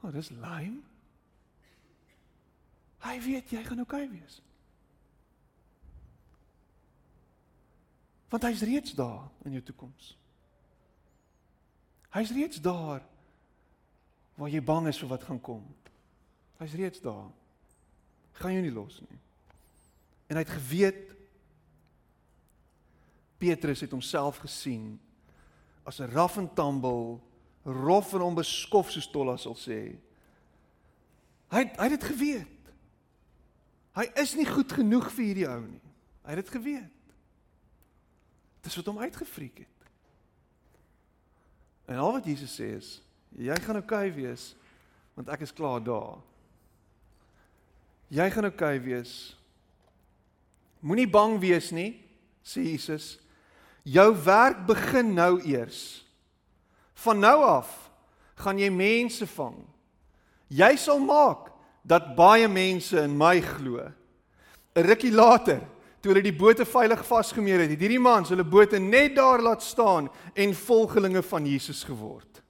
O, 0.01 0.07
oh, 0.07 0.13
dis 0.13 0.29
lame. 0.39 0.83
Hy 3.03 3.15
weet 3.23 3.51
jy 3.51 3.63
gaan 3.65 3.83
oukei 3.83 4.05
okay 4.05 4.13
wees. 4.13 4.39
Want 8.31 8.43
hy's 8.43 8.63
reeds 8.67 8.95
daar 8.95 9.27
in 9.47 9.55
jou 9.55 9.63
toekoms. 9.63 10.15
Hy's 12.15 12.31
reeds 12.35 12.59
daar 12.63 13.03
waar 14.37 14.51
jy 14.51 14.61
bang 14.61 14.87
is 14.91 14.99
vir 15.01 15.09
wat 15.09 15.23
gaan 15.25 15.39
kom. 15.41 15.63
Hy's 16.59 16.75
reeds 16.77 17.01
daar. 17.01 17.29
Gaan 18.37 18.53
jou 18.53 18.63
nie 18.65 18.73
los 18.73 18.99
nie. 19.07 19.19
En 20.27 20.37
hy 20.37 20.43
het 20.43 20.55
geweet 20.59 21.03
Petrus 23.37 23.81
het 23.85 23.93
homself 23.93 24.41
gesien 24.43 24.97
as 25.87 25.99
'n 25.99 26.11
rough 26.11 26.37
and 26.37 26.55
tumble, 26.55 27.21
rof 27.63 28.13
en 28.13 28.21
onbeskof 28.21 28.91
soos 28.91 29.07
Tolla 29.07 29.37
sal 29.37 29.55
sê. 29.55 29.95
Hy 31.47 31.63
hy 31.63 31.87
het 31.87 31.99
dit 31.99 32.03
geweet. 32.03 32.71
Hy 33.95 34.05
is 34.19 34.35
nie 34.35 34.45
goed 34.45 34.71
genoeg 34.71 35.07
vir 35.15 35.25
hierdie 35.25 35.47
ou 35.47 35.61
nie. 35.61 35.81
Hy 36.23 36.35
het 36.35 36.43
dit 36.45 36.53
geweet. 36.53 37.13
Dis 38.61 38.75
wat 38.75 38.85
hom 38.85 38.99
uitgefriek 38.99 39.63
het. 39.63 39.77
En 41.87 41.97
al 42.03 42.11
wat 42.11 42.25
Jesus 42.25 42.59
sê 42.59 42.75
is, 42.75 43.01
jy 43.31 43.55
gaan 43.63 43.79
oukei 43.79 44.09
okay 44.09 44.15
wees 44.15 44.55
want 45.15 45.29
ek 45.33 45.47
is 45.47 45.53
klaar 45.55 45.79
daar. 45.81 46.19
Jy 48.13 48.27
gaan 48.29 48.45
oukei 48.51 48.75
okay 48.77 48.83
wees. 48.83 49.13
Moenie 50.79 51.07
bang 51.09 51.39
wees 51.41 51.71
nie, 51.71 52.03
sê 52.45 52.61
Jesus. 52.67 53.15
Jou 53.87 54.09
werk 54.25 54.65
begin 54.67 55.13
nou 55.15 55.37
eers. 55.47 56.03
Van 57.03 57.19
nou 57.23 57.37
af 57.45 57.71
gaan 58.41 58.59
jy 58.59 58.69
mense 58.73 59.27
vang. 59.37 59.55
Jy 60.51 60.75
sal 60.79 60.99
maak 60.99 61.53
dat 61.87 62.13
baie 62.17 62.47
mense 62.51 62.99
in 62.99 63.15
my 63.17 63.39
glo. 63.41 63.79
'n 64.75 64.83
Rukkie 64.83 65.11
later 65.11 65.61
toe 66.01 66.11
hulle 66.11 66.21
die 66.21 66.35
bote 66.35 66.65
veilig 66.65 67.01
vasgemeer 67.05 67.63
het, 67.63 67.73
het 67.73 67.81
hierdie 67.81 67.99
mans 67.99 68.29
hulle 68.29 68.45
bote 68.45 68.79
net 68.79 69.15
daar 69.15 69.41
laat 69.41 69.63
staan 69.63 70.09
en 70.35 70.53
volgelinge 70.53 71.23
van 71.23 71.45
Jesus 71.45 71.83
geword. 71.83 72.43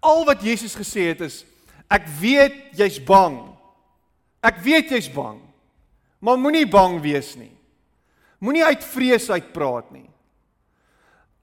Al 0.00 0.24
wat 0.24 0.42
Jesus 0.42 0.76
gesê 0.76 1.08
het 1.08 1.20
is 1.20 1.44
ek 1.88 2.06
weet 2.20 2.76
jy's 2.76 2.98
bang. 3.02 3.40
Ek 4.42 4.60
weet 4.62 4.90
jy's 4.90 5.08
bang. 5.10 5.40
Maar 6.20 6.38
moenie 6.38 6.68
bang 6.68 7.00
wees 7.00 7.34
nie. 7.36 7.55
Moenie 8.40 8.64
uit 8.64 8.84
vrees 8.84 9.28
uitpraat 9.30 9.92
nie. 9.94 10.08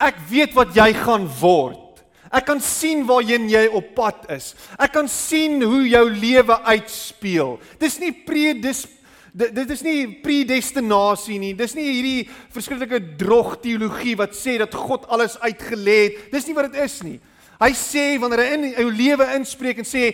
Ek 0.03 0.19
weet 0.29 0.53
wat 0.57 0.75
jy 0.75 0.91
gaan 0.97 1.25
word. 1.39 2.01
Ek 2.33 2.47
kan 2.49 2.61
sien 2.63 3.03
waarheen 3.05 3.45
jy 3.51 3.67
op 3.69 3.93
pad 3.95 4.25
is. 4.33 4.53
Ek 4.81 4.93
kan 4.95 5.07
sien 5.09 5.61
hoe 5.61 5.83
jou 5.85 6.03
lewe 6.09 6.57
uitspeel. 6.65 7.59
Dis 7.81 7.99
nie 8.01 8.13
predis 8.25 8.87
dit 9.33 9.71
is 9.73 9.81
nie 9.81 9.99
predestinasie 10.21 11.39
nie. 11.41 11.53
Dis 11.57 11.73
nie 11.73 11.87
hierdie 11.87 12.27
verskriklike 12.53 12.99
drog 13.17 13.55
teologie 13.63 14.13
wat 14.19 14.35
sê 14.37 14.59
dat 14.61 14.75
God 14.77 15.07
alles 15.09 15.39
uitgelê 15.41 15.99
het. 16.03 16.19
Dis 16.35 16.45
nie 16.45 16.53
wat 16.57 16.69
dit 16.69 16.83
is 16.83 16.99
nie. 17.05 17.17
Hy 17.61 17.71
sê 17.77 18.05
wanneer 18.21 18.43
hy 18.43 18.51
in 18.57 18.67
jou 18.75 18.89
lewe 18.93 19.29
inspreek 19.37 19.81
en 19.81 19.87
sê 19.87 20.11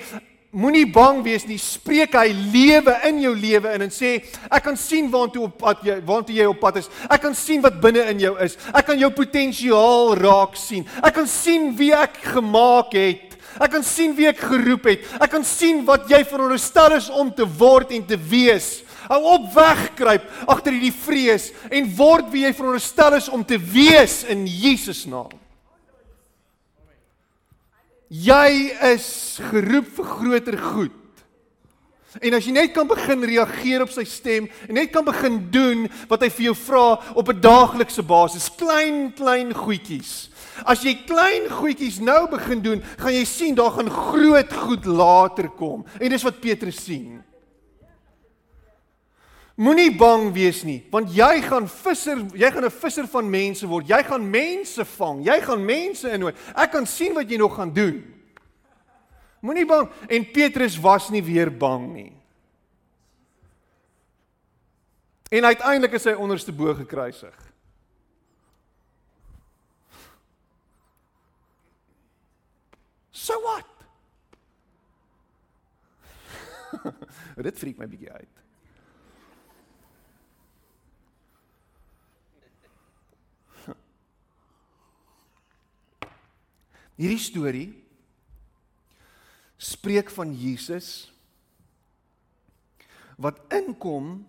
moenie 0.52 0.88
bang 0.89 1.22
wees 1.22 1.45
nie, 1.45 1.60
spreek 1.62 2.16
hy 2.18 2.32
lewe 2.34 2.95
in 3.10 3.22
jou 3.22 3.34
lewe 3.38 3.74
in 3.76 3.86
en 3.86 3.93
sê 3.93 4.16
ek 4.50 4.64
kan 4.66 4.78
sien 4.80 5.10
waantoe 5.14 5.45
op 5.45 5.58
pad 5.62 5.84
jy 5.86 6.00
waantoe 6.06 6.38
jy 6.39 6.47
op 6.50 6.60
pad 6.62 6.80
is. 6.82 6.89
Ek 7.06 7.22
kan 7.22 7.36
sien 7.38 7.62
wat 7.66 7.78
binne 7.82 8.06
in 8.10 8.24
jou 8.24 8.34
is. 8.41 8.58
Ek 8.74 8.88
kan 8.89 9.00
jou 9.00 9.12
potensiaal 9.14 10.16
raak 10.18 10.58
sien. 10.58 10.88
Ek 11.06 11.14
kan 11.20 11.30
sien 11.30 11.70
wie 11.78 11.91
ek 11.93 12.18
gemaak 12.34 12.95
het. 12.97 13.38
Ek 13.60 13.74
kan 13.74 13.86
sien 13.86 14.16
wie 14.18 14.30
ek 14.30 14.41
geroep 14.41 14.88
het. 14.89 15.06
Ek 15.22 15.30
kan 15.34 15.45
sien 15.45 15.84
wat 15.88 16.10
jy 16.10 16.24
veronderstel 16.26 16.97
is 16.97 17.10
om 17.14 17.30
te 17.34 17.45
word 17.60 17.93
en 17.97 18.08
te 18.10 18.18
wees. 18.18 18.80
Hou 19.10 19.22
op 19.36 19.45
wegkruip 19.56 20.26
agter 20.50 20.76
hierdie 20.76 20.93
vrees 20.93 21.50
en 21.70 21.93
word 21.97 22.30
wie 22.34 22.45
jy 22.45 22.54
veronderstel 22.58 23.18
is 23.18 23.30
om 23.34 23.45
te 23.45 23.58
wees 23.58 24.22
in 24.30 24.45
Jesus 24.50 25.06
naam. 25.10 25.34
Jy 28.10 28.74
is 28.95 29.38
geroep 29.51 29.89
vir 29.99 30.07
groter 30.10 30.57
goed. 30.57 30.95
En 32.26 32.34
as 32.34 32.47
jy 32.47 32.55
net 32.55 32.72
kan 32.74 32.88
begin 32.89 33.22
reageer 33.22 33.84
op 33.86 33.91
sy 33.93 34.01
stem 34.10 34.47
en 34.66 34.74
net 34.74 34.89
kan 34.89 35.05
begin 35.05 35.38
doen 35.53 35.86
wat 36.10 36.26
hy 36.26 36.30
vir 36.34 36.47
jou 36.47 36.55
vra 36.57 36.97
op 37.14 37.30
'n 37.30 37.41
daaglikse 37.41 38.01
basis, 38.01 38.49
klein 38.57 39.14
klein 39.14 39.53
goedjies. 39.53 40.30
As 40.66 40.82
jy 40.82 41.05
klein 41.05 41.45
goedjies 41.49 41.99
nou 42.01 42.28
begin 42.28 42.62
doen, 42.62 42.84
gaan 42.97 43.14
jy 43.14 43.26
sien 43.26 43.55
daar 43.55 43.72
gaan 43.72 43.89
groot 43.89 44.53
goed 44.53 44.86
later 44.86 45.49
kom. 45.49 45.86
En 46.01 46.10
dis 46.10 46.24
wat 46.24 46.41
Petrus 46.41 46.84
sien. 46.84 47.24
Moenie 49.60 49.91
bang 49.91 50.30
wees 50.32 50.62
nie, 50.64 50.78
want 50.88 51.10
jy 51.12 51.41
gaan 51.43 51.66
visser, 51.68 52.22
jy 52.32 52.47
gaan 52.51 52.64
'n 52.64 52.72
visser 52.72 53.07
van 53.07 53.30
mense 53.30 53.68
word. 53.68 53.89
Jy 53.89 54.03
gaan 54.03 54.30
mense 54.30 54.86
vang. 54.86 55.26
Jy 55.26 55.41
gaan 55.41 55.66
mense 55.66 56.10
innooi. 56.10 56.34
Ek 56.55 56.72
kan 56.72 56.86
sien 56.86 57.14
wat 57.14 57.30
jy 57.30 57.38
nog 57.38 57.55
gaan 57.55 57.74
doen. 57.74 58.16
Moenie 59.41 59.66
bang 59.66 59.89
en 60.07 60.32
Petrus 60.32 60.80
was 60.80 61.10
nie 61.10 61.24
weer 61.24 61.51
bang 61.51 61.93
nie. 61.93 62.14
En 65.30 65.45
uiteindelik 65.45 65.93
is 65.93 66.03
hy 66.03 66.14
onderste 66.14 66.51
bo 66.51 66.74
gekruisig. 66.74 67.36
So 73.12 73.41
what? 73.41 73.66
Dit 77.45 77.57
freak 77.60 77.78
my 77.78 77.88
bietjie 77.88 78.12
uit. 78.12 78.38
Hierdie 87.00 87.22
storie 87.24 87.70
spreek 89.60 90.12
van 90.12 90.34
Jesus 90.36 91.08
wat 93.20 93.39
inkom 93.56 94.28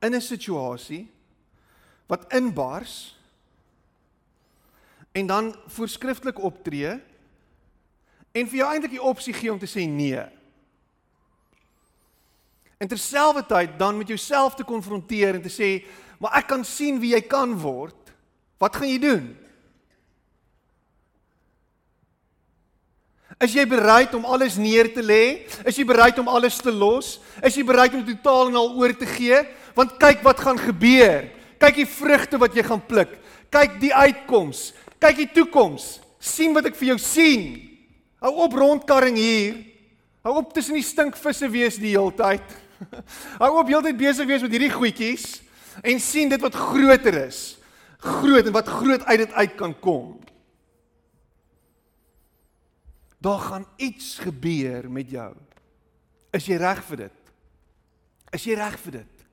in 0.00 0.14
'n 0.14 0.20
situasie 0.20 1.08
wat 2.06 2.32
inbars 2.32 3.16
en 5.12 5.26
dan 5.26 5.56
voorskrifklik 5.66 6.38
optree 6.38 7.00
en 8.32 8.48
vir 8.48 8.56
jou 8.56 8.68
eintlik 8.68 8.90
die 8.90 9.02
opsie 9.02 9.34
gee 9.34 9.52
om 9.52 9.58
te 9.58 9.68
sê 9.68 9.88
nee. 9.88 10.22
En 12.78 12.88
terselfdertyd 12.88 13.78
dan 13.78 13.98
met 13.98 14.08
jouself 14.08 14.54
te 14.54 14.64
konfronteer 14.64 15.34
en 15.34 15.42
te 15.42 15.52
sê, 15.52 15.84
"Maar 16.18 16.32
ek 16.32 16.46
kan 16.46 16.64
sien 16.64 17.00
wie 17.00 17.12
jy 17.14 17.20
kan 17.20 17.58
word. 17.58 18.12
Wat 18.58 18.76
gaan 18.76 18.88
jy 18.88 18.98
doen?" 18.98 19.49
Is 23.40 23.54
jy 23.56 23.64
bereid 23.64 24.12
om 24.12 24.26
alles 24.28 24.58
neer 24.60 24.90
te 24.92 25.00
lê? 25.00 25.48
Is 25.64 25.78
jy 25.80 25.86
bereid 25.88 26.18
om 26.20 26.28
alles 26.28 26.58
te 26.60 26.72
los? 26.72 27.14
Is 27.40 27.56
jy 27.56 27.64
bereid 27.64 27.94
om 27.96 28.04
totaal 28.04 28.50
en 28.50 28.58
al 28.60 28.74
oor 28.76 28.92
te 28.92 29.08
gee? 29.08 29.38
Want 29.76 29.96
kyk 30.02 30.20
wat 30.26 30.42
gaan 30.44 30.60
gebeur. 30.60 31.24
Kyk 31.60 31.80
die 31.80 31.88
vrugte 31.88 32.40
wat 32.40 32.56
jy 32.56 32.66
gaan 32.68 32.84
pluk. 32.84 33.16
Kyk 33.48 33.80
die 33.80 33.94
uitkoms. 33.96 34.70
Kyk 35.00 35.24
die 35.24 35.30
toekoms. 35.40 35.98
sien 36.20 36.52
wat 36.52 36.66
ek 36.68 36.76
vir 36.76 36.92
jou 36.92 36.98
sien. 37.00 37.44
Hou 38.20 38.34
op 38.44 38.52
rondkarring 38.52 39.16
hier. 39.16 39.54
Hou 40.20 40.34
op 40.42 40.50
tussen 40.52 40.76
die 40.76 40.84
stinkvisse 40.84 41.48
wees 41.48 41.78
die 41.80 41.94
hele 41.94 42.12
tyd. 42.12 42.44
Hou 43.40 43.54
op 43.56 43.70
heeltyd 43.72 43.96
besig 43.96 44.28
wees 44.28 44.44
met 44.44 44.52
hierdie 44.52 44.74
goedjies 44.74 45.40
en 45.80 46.00
sien 46.02 46.28
dit 46.28 46.42
wat 46.44 46.58
groter 46.60 47.16
is. 47.24 47.56
Groot 48.04 48.44
en 48.44 48.52
wat 48.52 48.68
groot 48.68 49.04
uit 49.08 49.22
dit 49.24 49.32
uit 49.32 49.56
kan 49.56 49.72
kom. 49.80 50.20
Daar 53.20 53.38
gaan 53.38 53.66
iets 53.76 54.18
gebeur 54.18 54.90
met 54.90 55.10
jou. 55.10 55.34
Is 56.32 56.46
jy 56.48 56.56
reg 56.56 56.80
vir 56.88 57.04
dit? 57.06 57.32
Is 58.32 58.44
jy 58.46 58.54
reg 58.56 58.78
vir 58.80 59.00
dit? 59.00 59.24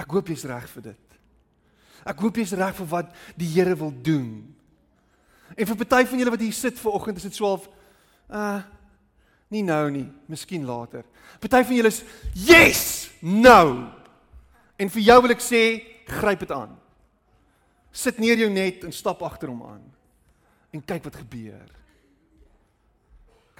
Ek 0.00 0.10
hoop 0.12 0.28
jy's 0.28 0.44
reg 0.48 0.66
vir 0.74 0.90
dit. 0.90 1.16
Ek 2.08 2.20
hoop 2.20 2.40
jy's 2.40 2.52
reg 2.56 2.74
vir 2.76 2.88
wat 2.90 3.14
die 3.38 3.48
Here 3.48 3.76
wil 3.78 3.92
doen. 4.04 4.28
En 5.56 5.66
vir 5.66 5.78
party 5.80 6.04
van 6.10 6.20
julle 6.20 6.34
wat 6.34 6.44
hier 6.44 6.56
sit 6.56 6.78
ver 6.80 6.98
oggend 6.98 7.20
is 7.20 7.28
dit 7.28 7.40
swaalf 7.40 7.70
uh 8.28 8.60
nie 9.50 9.64
nou 9.66 9.88
nie, 9.90 10.06
miskien 10.30 10.62
later. 10.62 11.02
Party 11.42 11.64
van 11.66 11.74
julle 11.74 11.90
is 11.90 12.04
yes, 12.38 12.82
nou. 13.18 13.88
En 14.78 14.92
vir 14.94 15.02
jou 15.02 15.16
wil 15.24 15.34
ek 15.34 15.42
sê, 15.42 15.62
gryp 16.06 16.44
dit 16.44 16.52
aan. 16.54 16.76
Sit 17.90 18.20
neer 18.22 18.38
jou 18.38 18.46
net 18.52 18.84
en 18.86 18.94
stap 18.94 19.24
agter 19.26 19.50
hom 19.50 19.64
aan. 19.66 19.82
En 20.70 20.84
kyk 20.86 21.02
wat 21.08 21.18
gebeur. 21.24 21.66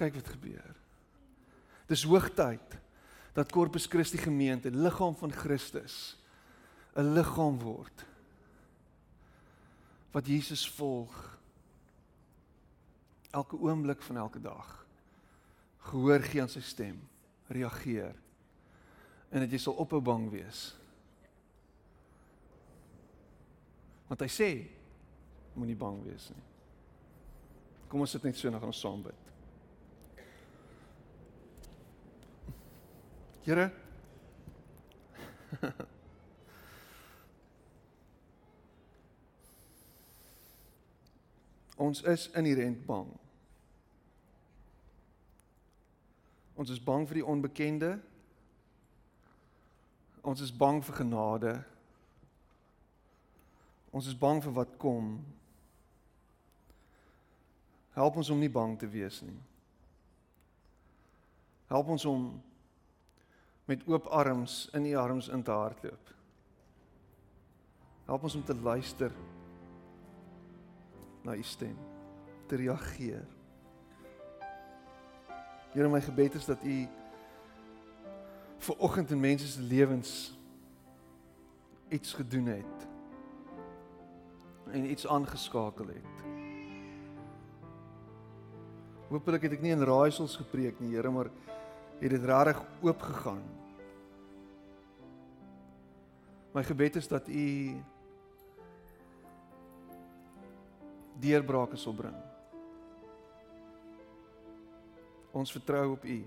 Kyk 0.01 0.17
wat 0.17 0.31
gebeur. 0.33 0.77
Dis 1.91 2.07
hoogtyd 2.09 2.77
dat 3.37 3.51
Corpus 3.53 3.85
Christi 3.85 4.17
gemeente, 4.17 4.71
liggaam 4.73 5.13
van 5.15 5.31
Christus, 5.31 6.17
'n 6.95 7.13
liggaam 7.13 7.59
word 7.59 8.05
wat 10.11 10.27
Jesus 10.27 10.69
volg 10.69 11.37
elke 13.31 13.55
oomblik 13.55 14.01
van 14.01 14.17
elke 14.17 14.41
dag. 14.41 14.85
Gehoor 15.79 16.19
gee 16.19 16.41
aan 16.41 16.49
sy 16.49 16.61
stem, 16.61 16.99
reageer. 17.47 18.15
En 19.29 19.39
dat 19.39 19.51
jy 19.51 19.57
sal 19.57 19.79
ophou 19.79 20.01
bang 20.01 20.29
wees. 20.29 20.75
Want 24.07 24.19
hy 24.19 24.27
sê 24.27 24.49
moenie 25.53 25.77
bang 25.79 26.03
wees 26.03 26.29
nie. 26.35 26.43
Kom 27.87 28.03
ons 28.03 28.11
sit 28.11 28.23
net 28.23 28.35
so 28.35 28.47
en 28.47 28.51
dan 28.57 28.63
gaan 28.63 28.73
ons 28.73 28.83
saam 28.83 29.03
bid. 29.03 29.20
Here 33.45 33.71
Ons 41.81 42.01
is 42.05 42.29
inherënt 42.37 42.85
bang. 42.85 43.07
Ons 46.53 46.69
is 46.69 46.83
bang 46.83 47.07
vir 47.09 47.15
die 47.17 47.25
onbekende. 47.25 47.99
Ons 50.21 50.41
is 50.45 50.53
bang 50.53 50.85
vir 50.85 50.95
genade. 50.99 51.63
Ons 53.89 54.07
is 54.13 54.17
bang 54.17 54.43
vir 54.45 54.53
wat 54.53 54.77
kom. 54.77 55.25
Help 57.97 58.15
ons 58.21 58.29
om 58.29 58.37
nie 58.39 58.53
bang 58.53 58.77
te 58.77 58.85
wees 58.85 59.21
nie. 59.25 59.39
Help 61.73 61.89
ons 61.97 62.05
om 62.05 62.29
met 63.71 63.87
oop 63.87 64.05
arms 64.05 64.69
in 64.75 64.85
u 64.85 64.95
arms 64.95 65.27
in 65.27 65.43
te 65.43 65.51
hardloop. 65.51 66.09
Help 68.05 68.23
ons 68.27 68.35
om 68.35 68.43
te 68.43 68.55
luister 68.55 69.11
na 71.23 71.35
u 71.35 71.43
stem, 71.43 71.77
te 72.51 72.55
reageer. 72.59 73.23
Here 75.71 75.87
my 75.87 76.01
gebed 76.03 76.35
is 76.35 76.49
dat 76.49 76.63
u 76.63 76.75
vir 78.61 78.77
oggend 78.77 79.13
in 79.15 79.19
mense 79.19 79.47
se 79.47 79.61
lewens 79.61 80.33
iets 81.89 82.13
gedoen 82.13 82.51
het 82.51 82.87
en 84.71 84.89
iets 84.91 85.07
aangeskakel 85.07 85.87
het. 85.87 86.27
Hoopelik 89.07 89.47
het 89.47 89.55
ek 89.55 89.63
nie 89.63 89.73
in 89.75 89.87
raaisels 89.87 90.35
gepreek 90.39 90.79
nie, 90.79 90.93
Here, 90.95 91.11
maar 91.11 91.31
het 92.01 92.09
dit 92.09 92.23
regtig 92.23 92.61
oop 92.81 93.01
gegaan. 93.01 93.60
My 96.51 96.63
gebed 96.63 96.95
is 96.95 97.07
dat 97.07 97.27
u 97.27 97.75
deurbrake 101.19 101.75
sal 101.75 101.93
bring. 101.93 102.15
Ons 105.31 105.51
vertrou 105.51 105.91
op 105.91 106.03
u. 106.03 106.25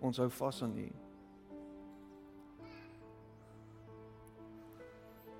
Ons 0.00 0.16
hou 0.16 0.30
vas 0.30 0.62
aan 0.62 0.76
u. 0.78 0.88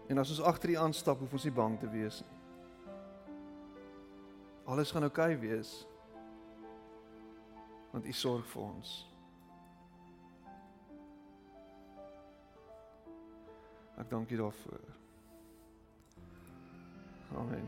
En 0.09 0.19
as 0.19 0.31
ons 0.31 0.41
agter 0.41 0.71
u 0.71 0.75
aanstap, 0.75 1.19
hoef 1.19 1.33
ons 1.33 1.45
nie 1.45 1.53
bang 1.53 1.77
te 1.79 1.91
wees 1.93 2.23
nie. 2.25 2.37
Alles 4.69 4.91
gaan 4.91 5.03
oukei 5.03 5.35
okay 5.35 5.41
wees. 5.41 5.87
Want 7.91 8.07
u 8.07 8.13
sorg 8.13 8.47
vir 8.47 8.63
ons. 8.63 9.08
Ek 13.99 14.11
dank 14.11 14.31
U 14.31 14.37
daarvoor. 14.37 14.81
Amen. 17.37 17.67